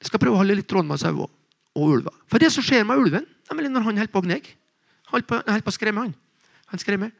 Jeg 0.00 0.10
skal 0.10 0.20
prøve 0.20 0.36
å 0.36 0.42
holde 0.42 0.56
litt 0.58 0.68
tråd 0.68 0.86
med 0.86 1.00
sauer 1.00 1.30
og 1.74 1.94
ulver. 1.96 2.14
For 2.30 2.42
det 2.42 2.50
som 2.52 2.64
skjer 2.64 2.84
med 2.86 3.00
ulven, 3.00 3.26
nemlig 3.50 3.70
når 3.72 3.86
han 3.86 4.00
holder 4.02 4.12
på 4.12 4.22
å 4.22 4.26
gnegge 4.26 4.56
Han 5.10 5.22
holder 5.22 5.62
på 5.64 5.70
å 5.70 5.76
skremme. 5.76 6.00
Han, 6.00 6.14
han 6.72 6.80
skremmer. 6.80 7.12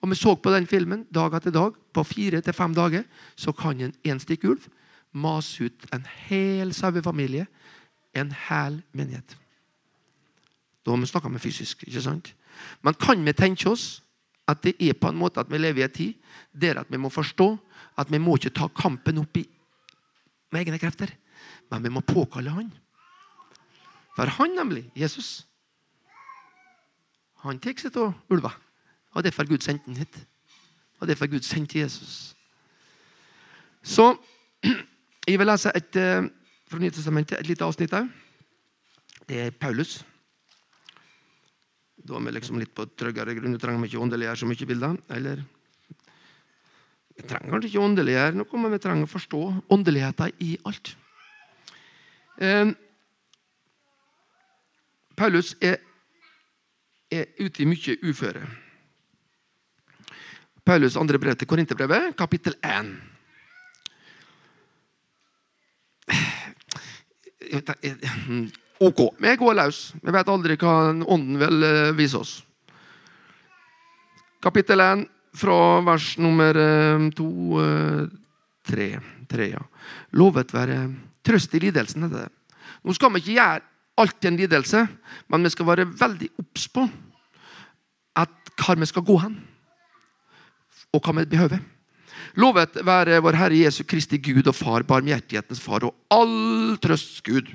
Og 0.00 0.10
vi 0.10 0.16
så 0.18 0.34
på 0.36 0.52
den 0.52 0.66
filmen 0.66 1.06
dag 1.12 1.34
etter 1.36 1.52
dag. 1.54 1.76
På 1.92 2.04
fire 2.04 2.40
til 2.40 2.56
fem 2.56 2.74
dager 2.74 3.04
så 3.36 3.52
kan 3.56 3.80
en 3.80 3.94
enstikk 4.04 4.44
ulv 4.48 4.66
mase 5.12 5.66
ut 5.66 5.86
en 5.94 6.04
hel 6.28 6.74
sauefamilie, 6.74 7.46
en 8.14 8.32
hel 8.48 8.80
menighet. 8.92 9.36
Da 10.84 10.92
har 10.92 11.00
vi 11.00 11.06
snakka 11.06 11.28
med 11.28 11.42
fysisk. 11.42 11.82
ikke 11.86 12.02
sant? 12.02 12.34
Men 12.82 12.94
kan 12.94 13.24
vi 13.24 13.32
tenke 13.32 13.68
oss 13.70 14.02
at 14.50 14.62
det 14.64 14.74
er 14.82 14.96
på 14.98 15.10
en 15.10 15.18
måte 15.20 15.40
at 15.42 15.50
vi 15.50 15.58
lever 15.58 15.82
i 15.82 15.86
en 15.86 15.94
tid 15.94 16.14
der 16.52 16.82
at 16.82 16.90
vi 16.90 16.98
må 17.00 17.10
forstå 17.12 17.52
at 18.00 18.10
vi 18.10 18.18
må 18.18 18.36
ikke 18.36 18.54
ta 18.56 18.68
kampen 18.74 19.22
opp 19.22 19.40
i 19.40 19.46
med 20.50 20.64
egne 20.64 20.80
krefter, 20.82 21.12
men 21.70 21.84
vi 21.84 21.92
må 21.94 22.00
påkalle 22.02 22.50
Han. 22.50 22.72
For 24.16 24.26
han, 24.26 24.50
nemlig, 24.58 24.90
Jesus, 24.98 25.46
han 27.44 27.60
tar 27.62 27.78
seg 27.78 27.96
av 27.96 28.12
ulver. 28.28 28.56
Og 29.14 29.24
derfor 29.24 29.46
Gud 29.48 29.62
sendte 29.64 29.86
den 29.86 29.96
hit. 29.96 30.18
Og 31.00 31.08
derfor 31.08 31.30
Gud 31.30 31.46
sendte 31.46 31.78
Jesus. 31.78 32.34
Så 33.82 34.16
jeg 35.28 35.38
vil 35.38 35.48
lese 35.48 35.72
et 35.74 35.96
eh, 35.96 36.26
fra 36.70 36.78
Nytestamentet, 36.78 37.40
et 37.40 37.48
lite 37.48 37.64
avsnitt 37.64 37.94
òg. 37.96 38.10
Det 39.28 39.40
er 39.46 39.50
Paulus. 39.50 40.00
Da 42.10 42.18
er 42.18 42.24
vi 42.26 42.32
liksom 42.34 42.58
litt 42.58 42.72
på 42.74 42.88
tryggere 42.98 43.36
grunn. 43.38 43.54
Du 43.54 43.62
trenger 43.62 43.86
ikke 43.86 44.00
åndeliggjøre 44.02 44.40
så 44.40 44.46
mye 44.50 44.66
bilder. 44.66 44.96
Eller 45.14 45.44
Vi 47.14 47.26
trenger 47.28 47.52
kanskje 47.52 47.68
ikke 47.68 47.84
åndeliggjøre 47.84 48.38
noe, 48.38 48.58
men 48.62 48.72
vi 48.72 48.78
trenger 48.82 49.06
å 49.06 49.10
forstå 49.10 49.40
åndeligheten 49.76 50.32
i 50.40 50.54
alt. 50.66 50.94
Eh, 52.40 52.72
Paulus 55.20 55.52
er, 55.60 55.76
er 57.12 57.28
ute 57.38 57.62
i 57.62 57.68
mye 57.68 57.98
uføre. 58.08 58.46
Paulus' 60.64 60.96
andre 60.96 61.20
brev 61.20 61.36
til 61.36 61.50
Korinterbrevet, 61.50 62.16
kapittel 62.16 62.56
1. 62.64 62.94
Ok, 68.80 69.00
vi 69.20 69.36
går 69.36 69.56
løs. 69.58 69.80
Vi 70.00 70.12
vet 70.14 70.28
aldri 70.32 70.56
hva 70.60 70.74
Ånden 70.90 71.36
vil 71.40 71.66
eh, 71.66 71.92
vise 71.98 72.16
oss. 72.16 72.38
Kapittel 74.40 74.80
1, 74.80 75.04
fra 75.36 75.56
vers 75.84 76.14
nummer 76.18 76.56
2 77.14 77.28
3. 78.66 78.86
3 79.30 79.48
ja. 79.50 79.60
Lovet 80.18 80.54
være 80.54 80.78
trøst 81.26 81.54
i 81.54 81.60
lidelsen, 81.62 82.06
heter 82.06 82.26
det. 82.26 82.64
Nå 82.80 82.96
skal 82.96 83.12
vi 83.12 83.22
ikke 83.22 83.36
gjøre 83.36 83.60
alt 84.00 84.24
i 84.24 84.30
en 84.30 84.38
lidelse, 84.40 84.84
men 85.28 85.44
vi 85.44 85.52
skal 85.52 85.68
være 85.68 85.88
veldig 86.00 86.30
obs 86.40 86.66
på 86.72 86.86
at 88.20 88.54
hvor 88.60 88.80
vi 88.80 88.88
skal 88.88 89.04
gå 89.06 89.16
hen, 89.22 89.36
og 90.92 91.04
hva 91.04 91.14
vi 91.20 91.28
behøver. 91.30 91.60
Lovet 92.40 92.80
være 92.86 93.20
vår 93.24 93.38
Herre 93.38 93.58
Jesu 93.64 93.82
Kristi 93.88 94.18
Gud 94.22 94.48
og 94.50 94.56
Far, 94.56 94.84
barmhjertighetens 94.86 95.62
Far 95.62 95.86
og 95.88 95.94
all 96.12 96.78
trøsts 96.82 97.20
Gud. 97.26 97.48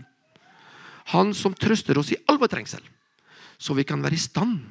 Han 1.13 1.33
som 1.37 1.53
trøster 1.53 1.97
oss 2.01 2.11
i 2.13 2.19
all 2.29 2.39
vår 2.41 2.49
trengsel, 2.53 2.81
så 3.57 3.75
vi 3.77 3.85
kan 3.87 4.01
være 4.03 4.17
i 4.17 4.21
stand 4.21 4.63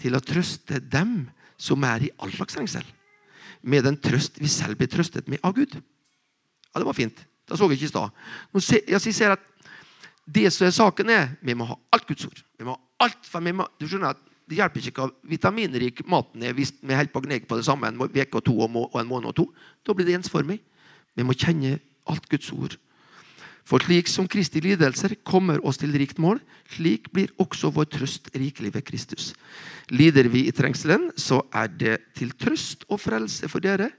til 0.00 0.14
å 0.14 0.22
trøste 0.22 0.78
dem 0.80 1.30
som 1.58 1.82
er 1.86 2.06
i 2.06 2.12
all 2.22 2.32
slags 2.34 2.56
trengsel, 2.56 2.84
med 3.62 3.84
den 3.86 3.98
trøst 4.02 4.38
vi 4.42 4.50
selv 4.50 4.78
blir 4.78 4.90
trøstet 4.90 5.28
med 5.30 5.42
av 5.42 5.54
Gud. 5.54 5.74
Ja, 5.74 6.80
Det 6.80 6.86
var 6.86 6.98
fint. 6.98 7.26
Det 7.46 7.58
så 7.58 7.68
jeg 7.68 7.78
ikke 7.78 7.84
i 7.84 7.88
stad. 7.88 8.10
Jeg 8.88 9.14
ser 9.14 9.34
at 9.34 9.40
det 10.26 10.52
som 10.52 10.66
er 10.66 10.70
saken, 10.74 11.10
er 11.10 11.32
vi 11.42 11.54
må 11.54 11.66
ha 11.66 11.76
alt 11.92 12.06
Guds 12.06 12.24
ord. 12.26 12.42
Vi 12.58 12.64
må 12.64 12.76
ha 12.76 13.06
alt, 13.06 13.26
for 13.26 13.42
vi 13.42 13.52
må, 13.52 13.66
du 13.78 13.88
skjønner 13.88 14.14
at 14.14 14.28
Det 14.42 14.56
hjelper 14.58 14.84
ikke 14.84 15.04
hva 15.06 15.28
vitaminrik 15.30 16.00
maten 16.10 16.42
er 16.42 16.52
hvis 16.52 16.72
vi 16.82 16.92
holder 16.92 17.12
på 17.14 17.20
å 17.22 17.24
gnege 17.24 17.46
på 17.48 17.56
det 17.56 17.64
samme 17.64 17.86
en 17.88 18.00
uke 18.02 18.36
og 18.36 18.42
to 18.44 18.52
og 18.58 18.96
en 19.00 19.06
måned 19.08 19.30
og 19.30 19.36
to. 19.38 19.44
Da 19.86 19.94
blir 19.94 20.04
det 20.04 20.16
ensformig. 20.18 20.58
Vi 21.14 21.24
må 21.24 21.32
kjenne 21.32 21.78
alt 22.10 22.26
Guds 22.28 22.50
ord. 22.52 22.74
For 23.68 23.82
slik 23.84 24.08
som 24.10 24.26
Kristi 24.30 24.60
lidelser 24.62 25.14
kommer 25.22 25.60
oss 25.66 25.78
til 25.78 25.94
rikt 25.94 26.18
mål, 26.22 26.40
slik 26.74 27.08
blir 27.14 27.30
også 27.42 27.70
vår 27.74 27.86
trøst 27.94 28.32
rikelig 28.34 28.72
ved 28.74 28.84
Kristus. 28.86 29.32
Lider 29.94 30.26
vi 30.32 30.46
i 30.48 30.54
trengselen, 30.54 31.10
så 31.16 31.40
er 31.54 31.70
det 31.70 31.98
til 32.18 32.34
trøst 32.34 32.86
og 32.90 33.00
frelse 33.02 33.48
for 33.50 33.62
dere, 33.62 33.92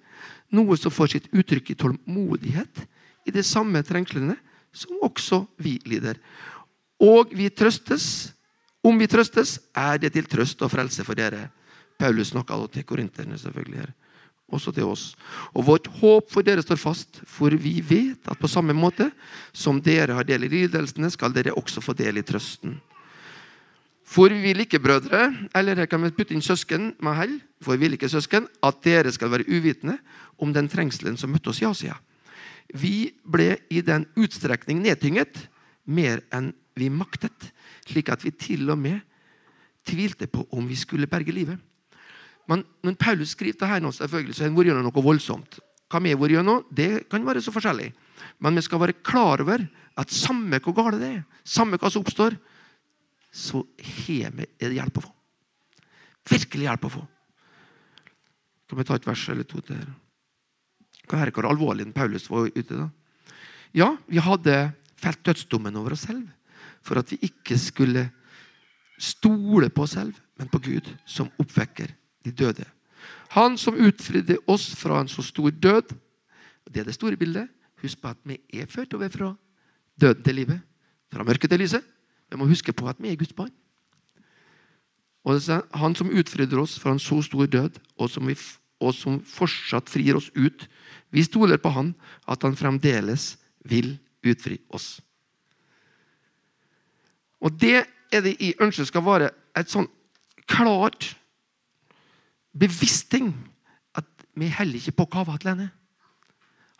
noe 0.54 0.78
som 0.78 0.94
får 0.94 1.16
sitt 1.16 1.32
uttrykk 1.34 1.74
i 1.74 1.78
tålmodighet 1.80 2.84
i 3.26 3.34
de 3.34 3.44
samme 3.46 3.82
trengslene 3.88 4.36
som 4.76 5.00
også 5.06 5.44
vi 5.64 5.78
lider. 5.88 6.20
Og 7.02 7.32
vi 7.36 7.50
trøstes, 7.50 8.34
om 8.84 9.00
vi 9.00 9.08
trøstes, 9.08 9.58
er 9.76 9.98
det 10.02 10.14
til 10.14 10.28
trøst 10.30 10.62
og 10.62 10.72
frelse 10.74 11.06
for 11.08 11.18
dere. 11.18 11.48
Paulus 12.00 12.34
snakka 12.34 12.58
til 12.74 12.84
korinterne, 12.84 13.38
selvfølgelig. 13.38 13.80
her, 13.80 13.92
Også 14.54 14.74
til 14.76 14.86
oss. 14.86 15.14
Og 15.58 15.66
vårt 15.66 15.88
håp 16.00 16.30
for 16.32 16.46
dere 16.46 16.62
står 16.62 16.78
fast, 16.78 17.22
for 17.26 17.54
vi 17.58 17.80
vet 17.82 18.30
at 18.30 18.40
på 18.40 18.50
samme 18.52 18.76
måte 18.78 19.10
som 19.50 19.82
dere 19.82 20.14
har 20.14 20.28
del 20.28 20.46
i 20.46 20.52
lidelsene, 20.52 21.10
skal 21.10 21.34
dere 21.34 21.56
også 21.58 21.82
få 21.82 21.96
del 21.98 22.22
i 22.22 22.26
trøsten. 22.28 22.78
For 24.14 24.30
vi 24.30 24.42
vil 24.44 24.62
ikke, 24.62 24.82
brødre, 24.84 25.32
eller 25.56 25.80
her 25.80 25.90
kan 25.90 26.06
putte 26.14 26.36
inn 26.36 26.44
søsken 26.44 26.92
med 27.02 27.18
hell, 27.18 27.38
for 27.64 27.74
vi 27.74 27.88
vil 27.88 27.98
ikke, 27.98 28.12
søsken, 28.12 28.46
at 28.62 28.84
dere 28.86 29.14
skal 29.16 29.32
være 29.34 29.48
uvitende 29.50 29.98
om 30.38 30.54
den 30.54 30.70
trengselen 30.70 31.18
som 31.18 31.34
møtte 31.34 31.50
oss 31.50 31.64
i 31.64 31.70
Asia. 31.70 31.98
Vi 32.74 33.14
ble 33.26 33.56
i 33.74 33.82
den 33.86 34.06
utstrekning 34.20 34.84
nedtynget 34.84 35.48
mer 35.86 36.22
enn 36.34 36.52
vi 36.78 36.90
maktet, 36.94 37.52
slik 37.88 38.12
at 38.14 38.24
vi 38.26 38.32
til 38.38 38.70
og 38.74 38.80
med 38.82 39.02
tvilte 39.88 40.30
på 40.32 40.46
om 40.56 40.68
vi 40.68 40.78
skulle 40.80 41.10
berge 41.10 41.34
livet. 41.36 41.58
Men 42.50 42.64
når 42.84 42.98
Paulus 43.00 43.36
skriver 43.36 43.60
det 43.60 43.70
her 43.70 43.84
nå, 43.84 43.92
selvfølgelig, 43.96 44.36
så 44.36 44.44
har 44.44 44.52
han 44.52 44.58
vært 44.58 44.72
gjennom 44.72 44.88
noe 44.90 45.06
voldsomt. 45.06 45.60
Hva 45.92 46.02
vi 46.04 46.12
har 46.12 46.20
vært 46.20 46.36
gjennom, 46.38 46.66
det 46.74 46.90
kan 47.12 47.26
være 47.28 47.44
så 47.44 47.54
forskjellig. 47.56 47.92
Men 48.44 48.58
vi 48.58 48.66
skal 48.66 48.82
være 48.82 49.00
klar 49.06 49.44
over 49.44 49.64
at 50.00 50.14
samme 50.14 50.60
hvor 50.64 50.76
galt 50.76 51.00
det 51.02 51.12
er, 51.20 51.24
samme 51.46 51.80
hva 51.80 51.92
som 51.94 52.04
oppstår, 52.04 52.36
så 53.34 53.64
har 53.82 54.34
vi 54.38 54.48
hjelp 54.76 55.00
å 55.00 55.06
få. 55.06 55.12
Virkelig 56.34 56.68
hjelp 56.68 56.88
å 56.88 56.94
få. 56.98 57.04
Kan 58.70 58.80
vi 58.80 58.88
ta 58.88 58.98
et 58.98 59.08
vers 59.08 59.24
eller 59.30 59.48
to 59.48 59.62
til? 59.62 59.80
her? 59.80 59.94
Hva 61.10 61.20
er 61.20 61.34
hvor 61.36 61.50
alvorlig 61.50 61.90
Paulus 61.96 62.30
var 62.32 62.48
ute 62.48 62.78
da? 62.78 62.88
Ja, 63.74 63.90
vi 64.08 64.22
hadde 64.24 64.74
felt 65.02 65.24
dødsdommen 65.26 65.76
over 65.80 65.96
oss 65.96 66.06
selv 66.08 66.30
for 66.84 67.00
at 67.00 67.10
vi 67.12 67.20
ikke 67.28 67.58
skulle 67.60 68.06
stole 69.00 69.70
på 69.74 69.84
oss 69.84 69.96
selv, 69.98 70.16
men 70.40 70.50
på 70.52 70.62
Gud, 70.64 70.88
som 71.06 71.32
oppvekker 71.42 71.92
de 72.26 72.32
døde. 72.32 72.66
Han 73.34 73.58
som 73.58 73.78
utfridde 73.80 74.38
oss 74.48 74.70
fra 74.76 75.02
en 75.02 75.12
så 75.12 75.24
stor 75.26 75.50
død. 75.50 75.96
Det 76.70 76.82
er 76.82 76.88
det 76.88 76.96
store 76.96 77.18
bildet. 77.18 77.50
Husk 77.82 78.02
på 78.02 78.14
at 78.14 78.18
vi 78.24 78.38
er 78.54 78.70
ført 78.70 78.94
over 78.94 79.10
fra 79.10 79.34
døden 80.00 80.24
til 80.24 80.36
livet. 80.36 80.62
Fra 81.12 81.24
mørket 81.24 81.50
til 81.50 81.60
lyset. 81.60 81.84
Vi 82.32 82.38
må 82.38 82.48
huske 82.50 82.74
på 82.74 82.88
at 82.88 83.00
vi 83.00 83.12
er 83.12 83.20
Guds 83.20 83.34
barn. 83.34 83.52
Og 85.24 85.40
Han 85.74 85.96
som 85.96 86.12
utfridde 86.12 86.58
oss 86.60 86.80
fra 86.80 86.92
en 86.92 87.00
så 87.00 87.22
stor 87.22 87.46
død, 87.46 87.80
og 87.98 88.10
som, 88.10 88.28
vi, 88.28 88.36
og 88.80 88.94
som 88.94 89.22
fortsatt 89.24 89.90
frir 89.90 90.16
oss 90.16 90.32
ut 90.36 90.68
vi 91.14 91.24
stoler 91.24 91.58
på 91.58 91.70
Han, 91.70 91.94
at 92.28 92.44
Han 92.44 92.56
fremdeles 92.56 93.38
vil 93.66 93.98
utfri 94.26 94.58
oss. 94.70 95.02
Og 97.40 97.52
Det 97.62 97.86
er 98.12 98.22
det 98.22 98.38
jeg 98.40 98.56
ønsker 98.62 98.86
skal 98.86 99.06
være 99.06 99.30
et 99.58 99.70
sånn 99.70 99.88
klart, 100.48 101.16
bevisst 102.54 103.10
ting. 103.12 103.34
At 103.96 104.08
vi 104.36 104.50
heller 104.50 104.80
ikke 104.80 104.98
på 105.04 105.06
kava 105.18 105.38
henne 105.44 105.72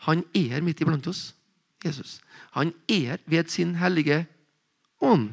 Han 0.06 0.24
er 0.34 0.60
midt 0.60 0.80
iblant 0.80 1.06
oss. 1.06 1.34
Jesus. 1.84 2.20
Han 2.52 2.72
er 2.88 3.18
ved 3.26 3.48
sin 3.48 3.74
hellige 3.74 4.26
ånd. 5.00 5.30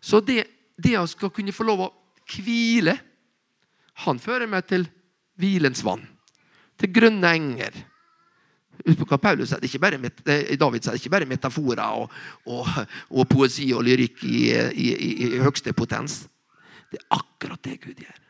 Så 0.00 0.20
det, 0.20 0.46
det 0.78 0.98
å 0.98 1.06
skal 1.06 1.30
kunne 1.30 1.52
få 1.52 1.64
lov 1.66 1.80
å 1.80 1.92
hvile 2.28 2.98
Han 4.06 4.18
fører 4.18 4.46
meg 4.46 4.66
til 4.66 4.86
hvilens 5.38 5.82
vann 5.84 6.06
til 6.78 6.92
grønne 6.94 7.30
enger. 7.34 7.78
Paulus 9.18 9.52
er 9.52 9.64
ikke 9.66 9.80
bare, 9.82 9.98
eh, 10.30 10.54
David 10.58 10.84
sier 10.84 10.94
ikke 10.94 11.10
bare 11.10 11.26
metaforer 11.26 11.82
og, 11.82 12.12
og, 12.46 12.68
og 13.10 13.28
poesi 13.28 13.72
og 13.74 13.82
lyrikk 13.88 14.22
i, 14.24 14.38
i, 14.54 14.86
i, 14.94 15.10
i, 15.26 15.30
høyeste 15.42 15.74
potens. 15.74 16.20
Det 16.90 17.00
er 17.00 17.18
akkurat 17.18 17.62
det 17.64 17.80
Gud 17.82 17.98
gjør. 17.98 18.20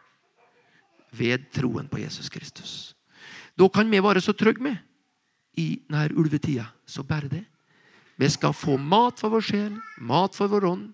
Ved 1.17 1.49
troen 1.55 1.89
på 1.89 2.01
Jesus 2.03 2.29
Kristus. 2.29 2.95
Da 3.59 3.69
kan 3.73 3.91
vi 3.91 4.03
være 4.03 4.21
så 4.21 4.33
trygge 4.37 4.63
med 4.63 4.77
i 5.59 5.81
denne 5.89 6.09
ulvetida. 6.15 6.69
Så 6.87 7.03
bare 7.03 7.29
det. 7.29 7.45
Vi 8.19 8.29
skal 8.29 8.55
få 8.55 8.77
mat 8.77 9.21
for 9.21 9.31
vår 9.31 9.45
sjel, 9.47 9.75
mat 10.03 10.35
for 10.35 10.51
vår 10.51 10.67
ånd, 10.67 10.89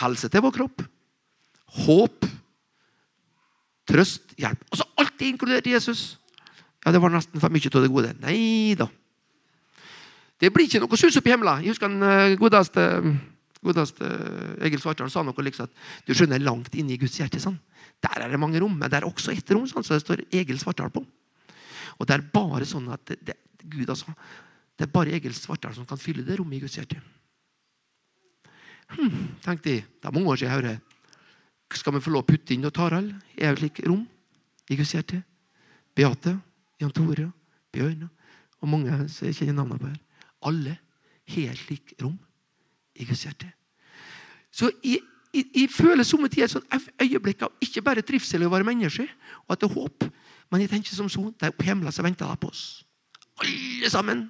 helse 0.00 0.28
til 0.32 0.40
vår 0.44 0.54
kropp, 0.56 0.84
håp, 1.84 2.24
trøst, 3.88 4.32
hjelp. 4.40 4.64
Altså 4.70 4.88
Alt 4.96 5.20
er 5.20 5.28
inkludert 5.28 5.68
Jesus. 5.68 6.16
Ja, 6.84 6.92
det 6.92 7.02
var 7.02 7.12
nesten 7.12 7.40
for 7.40 7.52
mye 7.52 7.68
av 7.68 7.84
det 7.84 7.92
gode. 7.92 8.14
Nei 8.22 8.74
da. 8.78 8.88
Det 10.40 10.50
blir 10.50 10.66
ikke 10.66 10.80
noe 10.82 10.98
sus 10.98 11.16
opp 11.20 11.28
i 11.28 11.34
himmelen. 11.34 11.62
Jeg 11.62 11.76
husker 11.76 11.92
den 11.92 12.02
eh, 12.02 12.34
godeste, 12.40 12.86
godeste 13.62 14.08
Egil 14.64 14.80
Svartdal 14.82 15.12
sa 15.12 15.22
noe 15.22 15.44
liksom 15.46 15.68
at 15.68 16.08
du 16.08 16.16
skjønner 16.16 16.42
langt 16.42 16.74
inne 16.74 16.96
i 16.96 16.98
Guds 16.98 17.20
hjerte. 17.20 17.38
Sånn. 17.42 17.60
Der 18.02 18.24
er 18.24 18.32
det 18.32 18.40
mange 18.40 18.60
rom, 18.60 18.74
men 18.78 18.90
det 18.90 18.98
er 19.00 19.06
også 19.06 19.32
ett 19.32 19.50
rom 19.54 19.66
sånn, 19.70 19.84
så 19.86 19.94
det 19.94 20.04
står 20.04 20.24
Egil 20.34 20.58
Svartdal 20.60 20.90
på. 20.94 21.04
Og 21.98 22.08
det 22.08 22.16
er 22.16 22.30
bare 22.34 22.66
sånn 22.66 22.88
at 22.92 23.04
det, 23.06 23.18
det, 23.22 23.36
Gud 23.62 23.90
altså, 23.92 24.14
det 24.76 24.88
er 24.88 24.94
bare 24.94 25.14
Egil 25.14 25.34
Svartdal 25.36 25.76
som 25.76 25.86
kan 25.86 26.00
fylle 26.00 26.24
det 26.26 26.38
rommet 26.40 26.58
i 26.58 26.62
Guds 26.64 26.78
hjerte. 26.80 26.98
Hm, 28.92 29.36
tenkte 29.44 29.76
jeg. 29.76 29.84
Det 30.00 30.08
er 30.08 30.16
mange 30.16 30.32
år 30.32 30.40
siden 30.40 30.50
jeg 30.50 30.58
hører 30.60 30.80
Skal 31.72 31.94
vi 31.94 32.00
få 32.04 32.10
lov 32.12 32.26
å 32.26 32.28
putte 32.28 32.52
inn 32.52 32.60
noe 32.60 32.74
Tarald 32.74 33.14
i 33.38 33.46
et 33.48 33.56
slikt 33.56 33.78
rom 33.86 34.02
i 34.68 34.76
Guds 34.76 34.92
hjerte? 34.92 35.22
Beate? 35.96 36.34
Jan 36.82 36.92
Tore, 36.92 37.30
Bjørn 37.72 38.08
og 38.62 38.70
mange 38.70 38.96
som 39.10 39.28
jeg 39.28 39.36
kjenner 39.38 39.60
navnene 39.60 39.80
på 39.80 39.90
her. 39.90 40.00
Alle 40.48 40.76
har 41.32 41.52
et 41.52 41.60
slikt 41.60 41.94
rom 42.02 42.18
i 42.98 43.06
Guds 43.06 43.24
hjerte. 43.26 43.48
Så 44.52 44.70
jeg, 44.84 45.00
jeg, 45.32 45.68
føler 45.72 46.04
somme 46.04 46.28
tider 46.28 46.44
et 46.44 46.52
sånt 46.52 47.00
øyeblikk 47.00 47.46
av 47.46 47.64
ikke 47.64 47.82
bare 47.84 48.04
trivsel 48.04 48.44
i 48.44 48.48
å 48.48 48.52
være 48.52 48.66
menneske, 48.68 49.06
og 49.46 49.54
at 49.54 49.62
det 49.62 49.70
er 49.70 49.74
håp, 49.74 50.08
Men 50.52 50.60
jeg 50.60 50.68
tenker 50.68 50.92
som 50.92 51.08
så, 51.08 51.32
det 51.40 51.48
er 51.48 51.64
himmelen 51.64 51.92
som 51.92 52.04
venter 52.04 52.28
på 52.36 52.48
oss. 52.48 52.84
Alle 53.40 53.88
sammen. 53.88 54.26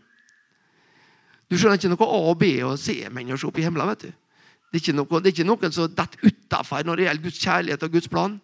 Du 1.51 1.57
skjønner 1.59 1.81
ikke 1.81 1.91
noe 1.91 2.07
A 2.07 2.19
og 2.31 2.39
B 2.39 2.51
og 2.63 2.79
C-mennesker 2.79 3.49
oppe 3.49 3.59
i 3.59 3.65
himmelen. 3.65 3.89
vet 3.91 4.05
du. 4.07 4.13
Det 4.71 4.79
er 4.79 4.85
ikke, 4.85 4.95
noe, 4.97 5.19
det 5.19 5.27
er 5.27 5.35
ikke 5.35 5.49
noen 5.49 5.75
som 5.75 5.91
detter 5.91 6.23
utafor 6.31 6.87
når 6.87 6.97
det 6.97 7.05
gjelder 7.09 7.25
Guds 7.27 7.41
kjærlighet 7.43 7.83
og 7.83 7.93
Guds 7.93 8.09
plan. 8.09 8.39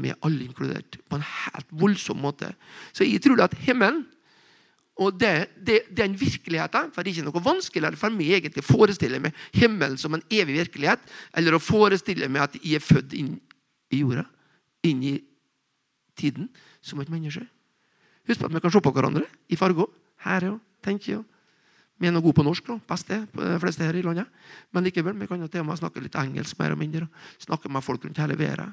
Vi 0.00 0.10
er 0.10 0.18
alle 0.26 0.48
inkludert 0.48 0.96
på 1.06 1.20
en 1.20 1.28
helt 1.28 1.68
voldsom 1.70 2.18
måte. 2.18 2.48
Så 2.96 3.04
jeg 3.04 3.22
tror 3.22 3.44
at 3.44 3.54
himmelen 3.54 4.06
og 5.02 5.16
det, 5.18 5.48
det, 5.58 5.80
den 5.90 6.12
virkeligheten 6.14 6.92
For 6.94 7.02
det 7.02 7.10
er 7.10 7.16
ikke 7.18 7.26
noe 7.26 7.42
vanskeligere 7.42 7.98
for 7.98 8.14
meg 8.14 8.36
egentlig 8.36 8.62
å 8.62 8.68
forestille 8.68 9.18
meg 9.22 9.34
himmelen 9.56 9.98
som 9.98 10.14
en 10.14 10.22
evig 10.30 10.60
virkelighet, 10.60 11.02
eller 11.34 11.56
å 11.56 11.62
forestille 11.62 12.28
meg 12.30 12.46
at 12.46 12.58
jeg 12.60 12.78
er 12.78 12.84
født 12.84 13.16
inn 13.18 13.32
i 13.90 14.02
jorda, 14.04 14.22
inn 14.86 15.02
i 15.02 15.16
tiden, 16.18 16.46
som 16.82 17.02
et 17.02 17.10
menneske. 17.10 17.42
Husk 18.28 18.40
på 18.40 18.48
at 18.48 18.54
vi 18.54 18.62
kan 18.62 18.72
se 18.72 18.82
på 18.84 18.92
hverandre 18.94 19.26
i 19.50 19.58
farger. 19.58 19.90
Her 20.24 20.52
òg, 20.52 20.60
tenker 20.84 21.18
jo 21.18 21.24
Vi 22.00 22.08
er 22.08 22.12
nå 22.12 22.18
gode 22.24 22.34
på 22.34 22.42
norsk, 22.42 22.66
da, 22.66 22.96
det, 23.06 23.20
på 23.30 23.38
de 23.38 23.58
fleste 23.62 23.86
her 23.86 23.94
i 23.94 24.02
landet. 24.02 24.26
Men 24.74 24.82
likevel, 24.82 25.14
vi 25.14 25.28
kan 25.30 25.38
jo 25.38 25.46
til 25.46 25.62
og 25.62 25.68
med 25.68 25.78
snakke 25.78 26.02
litt 26.02 26.16
engelsk 26.18 26.58
mer 26.58 26.74
og 26.74 26.80
mindre. 26.80 27.06
Snakke 27.38 27.70
med 27.70 27.84
folk 27.86 28.02
rundt 28.02 28.18
hele 28.18 28.34
verden. 28.34 28.72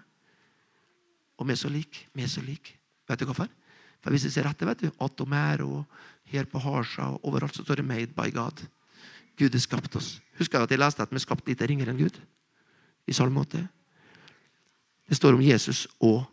Og 1.37 1.45
vi 1.45 1.53
er 1.53 1.59
så 1.61 1.69
like. 1.69 2.07
Vi 2.17 2.25
er 2.25 2.31
så 2.33 2.41
like. 2.41 2.73
Vet 3.07 3.21
du 3.21 3.29
hvorfor? 3.29 3.45
For 4.01 4.13
hvis 4.13 4.25
jeg 4.25 4.35
ser 4.35 4.49
etter, 4.49 4.65
vet 4.65 4.81
du, 4.81 4.89
Atomero, 5.01 5.83
her 6.31 6.47
på 6.49 6.59
Harsa, 6.59 7.11
overalt 7.23 7.55
så 7.55 7.63
står 7.63 7.81
det 7.81 7.85
'Made 7.85 8.13
by 8.15 8.31
God'. 8.33 8.65
Gud 9.37 9.51
har 9.51 9.59
skapt 9.59 9.95
oss. 9.95 10.21
Husker 10.37 10.57
jeg 10.57 10.63
at 10.63 10.71
jeg 10.71 10.79
leste 10.79 11.01
at 11.01 11.11
vi 11.11 11.15
er 11.15 11.19
skapt 11.19 11.47
litt 11.47 11.61
ringere 11.61 11.89
enn 11.89 11.97
Gud? 11.97 12.19
I 13.07 13.13
salmåte. 13.13 13.67
Det 15.09 15.17
står 15.17 15.33
om 15.33 15.41
Jesus 15.41 15.87
og 15.99 16.25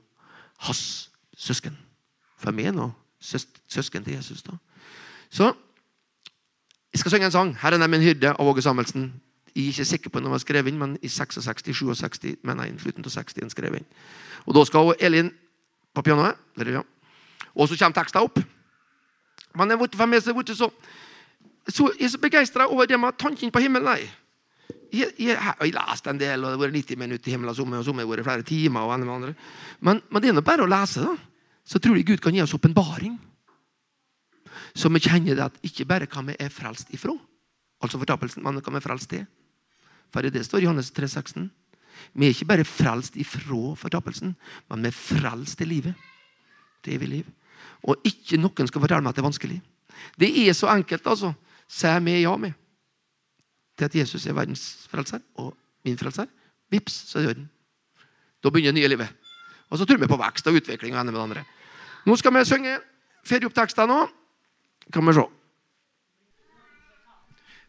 hans 0.58 1.10
søsken. 1.36 1.76
For 2.38 2.52
meg 2.52 2.74
nå 2.74 2.92
søs 3.20 3.46
søsken 3.68 4.04
til 4.04 4.14
Jesus. 4.14 4.42
da. 4.42 4.52
Så 5.30 5.52
jeg 6.92 7.00
skal 7.00 7.10
synge 7.10 7.26
en 7.26 7.32
sang. 7.32 7.56
'Herren 7.56 7.82
er 7.82 7.86
min 7.86 8.00
hyrde' 8.00 8.36
av 8.38 8.48
Åge 8.48 8.62
Samuelsen. 8.62 9.20
Jeg 9.56 9.64
er 9.64 9.68
ikke 9.68 9.84
sikker 9.84 10.10
på 10.10 10.20
når 10.20 10.24
den 10.24 10.30
var 10.30 10.38
skrevet 10.38 10.68
inn, 10.68 10.78
men 10.78 10.98
i 11.02 11.08
66, 11.08 11.62
67, 11.74 12.36
mener 12.42 12.64
jeg, 12.64 12.80
slutten 12.80 13.04
av 13.04 13.10
60 13.10 13.40
den 13.40 13.50
skrevet 13.50 13.76
inn. 13.76 13.86
Og 14.46 14.54
Da 14.54 14.64
skal 14.64 14.94
Elin 15.00 15.32
på 15.94 16.02
pianoet. 16.02 16.34
Eller, 16.56 16.72
Ja. 16.72 16.82
Og 17.54 17.68
så 17.68 17.78
kommer 17.78 17.98
teksten 17.98 18.24
opp. 18.24 18.40
Men 19.58 19.74
jeg, 19.74 19.90
for 19.96 20.10
meg 20.10 20.22
så, 20.22 20.34
så, 20.54 20.70
så, 21.68 21.90
jeg 21.98 22.08
er 22.08 22.12
så 22.14 22.22
begeistra 22.22 22.68
over 22.68 22.86
det 22.86 22.98
med 23.00 23.16
tanken 23.18 23.52
på 23.54 23.62
himmelen. 23.64 23.88
Nei. 23.88 24.08
Jeg, 24.92 25.12
jeg, 25.20 25.36
jeg 25.36 25.72
leste 25.74 26.12
en 26.12 26.20
del, 26.20 26.44
og 26.44 26.52
det 26.52 26.56
har 26.56 26.62
vært 26.62 26.76
90 26.78 27.00
minutter 27.00 27.28
i 27.28 27.34
himmelen, 27.34 27.52
og 27.52 27.56
så 27.58 27.92
har 27.92 28.04
det 28.04 28.08
vært 28.08 28.28
flere 28.28 28.46
timer. 28.46 28.86
og 28.86 28.94
andre. 28.94 29.34
Men, 29.80 30.02
men 30.08 30.22
det 30.22 30.30
er 30.30 30.38
nå 30.38 30.44
bare 30.44 30.64
å 30.64 30.70
lese, 30.70 31.04
da. 31.04 31.16
Så 31.68 31.80
tror 31.84 31.98
jeg 31.98 32.06
Gud 32.08 32.22
kan 32.24 32.32
gi 32.32 32.40
oss 32.40 32.54
åpenbaring. 32.56 33.18
Så 34.78 34.88
vi 34.92 35.02
kjenner 35.04 35.36
det 35.36 35.44
at 35.44 35.58
ikke 35.66 35.84
bare 35.88 36.08
kan 36.08 36.26
vi 36.28 36.36
er 36.40 36.52
frelst 36.52 36.92
ifra, 36.94 37.12
altså 37.82 38.00
fortapelsen, 38.00 38.44
men 38.44 38.60
kan 38.64 38.76
vi 38.76 38.84
frelst 38.84 39.10
til. 39.12 39.26
For 40.14 40.24
det 40.24 40.44
står 40.46 40.62
i 40.62 40.68
Johannes 40.68 40.92
3,16. 40.96 41.48
Vi 42.14 42.28
er 42.28 42.32
ikke 42.32 42.48
bare 42.48 42.64
frelst 42.64 43.18
ifra 43.20 43.74
fortapelsen, 43.76 44.36
men 44.70 44.84
vi 44.84 44.88
er 44.88 44.96
frelst 44.96 45.58
til 45.60 45.68
livet. 45.74 46.08
Til 46.88 46.96
evig 46.96 47.08
liv. 47.12 47.26
Og 47.84 48.00
ikke 48.08 48.40
noen 48.40 48.70
skal 48.70 48.80
fortelle 48.80 49.04
meg 49.04 49.12
at 49.12 49.18
det 49.18 49.22
er 49.22 49.28
vanskelig. 49.28 49.58
Det 50.18 50.30
er 50.40 50.56
så 50.56 50.70
enkelt, 50.72 51.06
altså. 51.06 51.34
Sier 51.68 52.00
vi 52.00 52.22
ja 52.22 52.32
med 52.40 52.56
til 53.78 53.84
at 53.84 53.94
Jesus 53.94 54.24
er 54.26 54.34
verdens 54.34 54.88
frelser 54.90 55.20
og 55.38 55.52
min 55.84 55.98
frelser. 55.98 56.26
Vips, 56.72 56.94
så 57.10 57.18
er 57.18 57.22
det 57.22 57.30
orden. 57.34 57.50
Da 58.42 58.50
begynner 58.50 58.72
det 58.72 58.80
nye 58.80 58.88
livet. 58.88 59.08
Og 59.68 59.78
så 59.78 59.84
tror 59.84 60.00
vi 60.00 60.08
på 60.08 60.16
vekst 60.16 60.46
og 60.46 60.56
utvikling. 60.58 60.94
og 60.94 61.00
ene 61.00 61.12
med 61.12 61.20
det 61.20 61.24
andre. 61.24 61.44
Nå 62.06 62.16
skal 62.16 62.34
vi 62.34 62.44
synge 62.48 62.78
ferieopptekster 63.24 63.86
nå. 63.86 64.08
Kan 64.92 65.06
vi 65.06 65.12
se. 65.12 65.26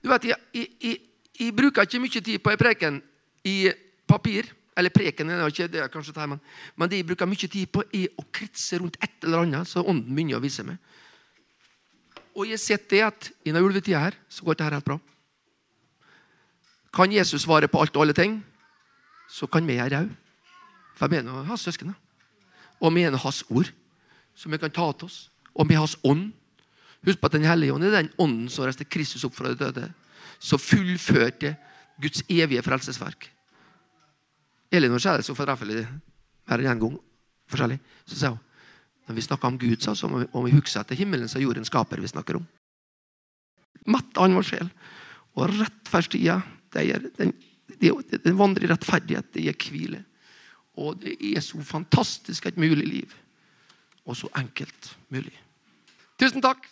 Du 0.04 0.10
vet, 0.10 0.26
jeg, 0.26 0.36
jeg, 0.54 0.68
jeg, 0.82 0.98
jeg 1.40 1.56
bruker 1.56 1.82
ikke 1.82 2.00
mye 2.00 2.22
tid 2.22 2.40
på 2.40 2.54
ei 2.54 2.58
preken 2.58 3.02
i 3.44 3.72
papir. 4.08 4.48
Eller 4.78 4.94
preken 4.94 5.30
er 5.30 5.48
ikke 5.48 5.68
det, 5.72 5.88
kanskje 5.92 6.14
det 6.16 6.28
men, 6.30 6.42
men 6.76 6.90
det 6.90 7.02
jeg 7.02 7.08
bruker 7.10 7.28
mye 7.28 7.50
tid 7.50 7.72
på, 7.74 7.84
er 7.94 8.08
å 8.20 8.26
kretse 8.32 8.80
rundt 8.80 9.00
et 9.02 9.26
eller 9.26 9.44
annet, 9.44 9.68
så 9.68 9.84
ånden 9.84 10.14
begynner 10.14 10.40
å 10.40 10.44
vise 10.44 10.64
meg. 10.64 10.78
Og 12.36 12.46
jeg 12.46 12.56
har 12.56 12.62
sett 12.64 12.90
det 12.92 13.02
at 13.04 13.32
i 13.44 13.50
denne 13.50 13.64
ulvetida 13.66 14.00
her, 14.06 14.16
så 14.32 14.46
går 14.46 14.56
dette 14.56 14.78
helt 14.78 14.88
bra. 14.88 15.00
Kan 16.96 17.12
Jesus 17.14 17.44
svare 17.44 17.68
på 17.70 17.82
alt 17.82 17.98
og 17.98 18.06
alle 18.06 18.16
ting, 18.18 18.40
så 19.30 19.48
kan 19.48 19.68
vi 19.68 19.76
gjøre 19.78 19.90
det 19.92 20.04
òg. 20.06 20.14
For 21.00 21.12
vi 21.12 21.20
er 21.20 21.26
nå 21.26 21.44
hans 21.48 21.64
søsken. 21.64 21.94
Og 22.80 22.94
vi 22.96 23.06
er 23.06 23.16
hans 23.16 23.44
ord, 23.50 23.70
som 24.36 24.52
vi 24.52 24.60
kan 24.60 24.72
ta 24.74 24.88
til 24.94 25.08
oss. 25.08 25.20
Og 25.54 25.68
vi 25.70 25.78
har 25.78 25.86
hans 25.86 25.98
ånd. 26.04 26.30
Husk 27.06 27.20
på 27.20 27.30
at 27.30 27.36
Den 27.38 27.48
hellige 27.48 27.74
ånd 27.74 27.84
er 27.88 27.96
den 27.96 28.12
ånden 28.18 28.50
som 28.52 28.66
reiste 28.68 28.88
Kristus 28.88 29.24
opp 29.24 29.36
fra 29.36 29.52
de 29.52 29.60
døde. 29.60 29.90
Så 30.40 30.58
fullførte 30.60 31.56
Guds 32.02 32.24
evige 32.30 32.64
frelsesverk. 32.64 33.30
Elinor 34.72 35.02
sa 35.02 35.18
det 35.18 35.26
så 35.26 35.36
fortreffelig 35.38 35.82
mer 36.50 36.62
enn 36.62 36.72
én 36.74 36.82
gang. 36.82 37.00
forskjellig. 37.50 37.80
Så 38.06 38.16
sa 38.16 38.30
hun 38.36 38.46
når 39.10 39.16
vi 39.16 39.22
snakker 39.26 39.48
om 39.48 39.58
Gud, 39.58 39.82
så 39.82 40.08
må 40.08 40.20
vi, 40.22 40.28
vi 40.30 40.58
huske 40.60 40.78
at 40.78 40.88
det 40.88 40.94
er 40.94 41.00
himmelen 41.02 41.30
som 41.32 41.42
jorden 41.42 41.66
skaper 41.66 41.98
vi 41.98 42.08
snakker 42.08 42.38
om. 42.38 42.44
Mett 43.90 44.20
an 44.22 44.36
vår 44.38 44.46
sjel. 44.46 44.70
Og 45.34 45.50
rettferdstida 45.50 46.36
den, 46.76 47.34
den 47.82 48.38
vandrer 48.38 48.68
i 48.68 48.70
rettferdighet. 48.70 49.32
Det 49.34 49.48
gir 49.48 49.72
hvile. 49.74 50.04
Og 50.78 51.02
det 51.02 51.16
er 51.26 51.42
så 51.42 51.58
fantastisk 51.66 52.46
et 52.46 52.62
mulig 52.62 52.86
liv. 52.86 53.16
Og 54.06 54.14
så 54.20 54.30
enkelt 54.38 54.92
mulig. 55.10 55.34
Tusen 56.22 56.46
takk. 56.46 56.70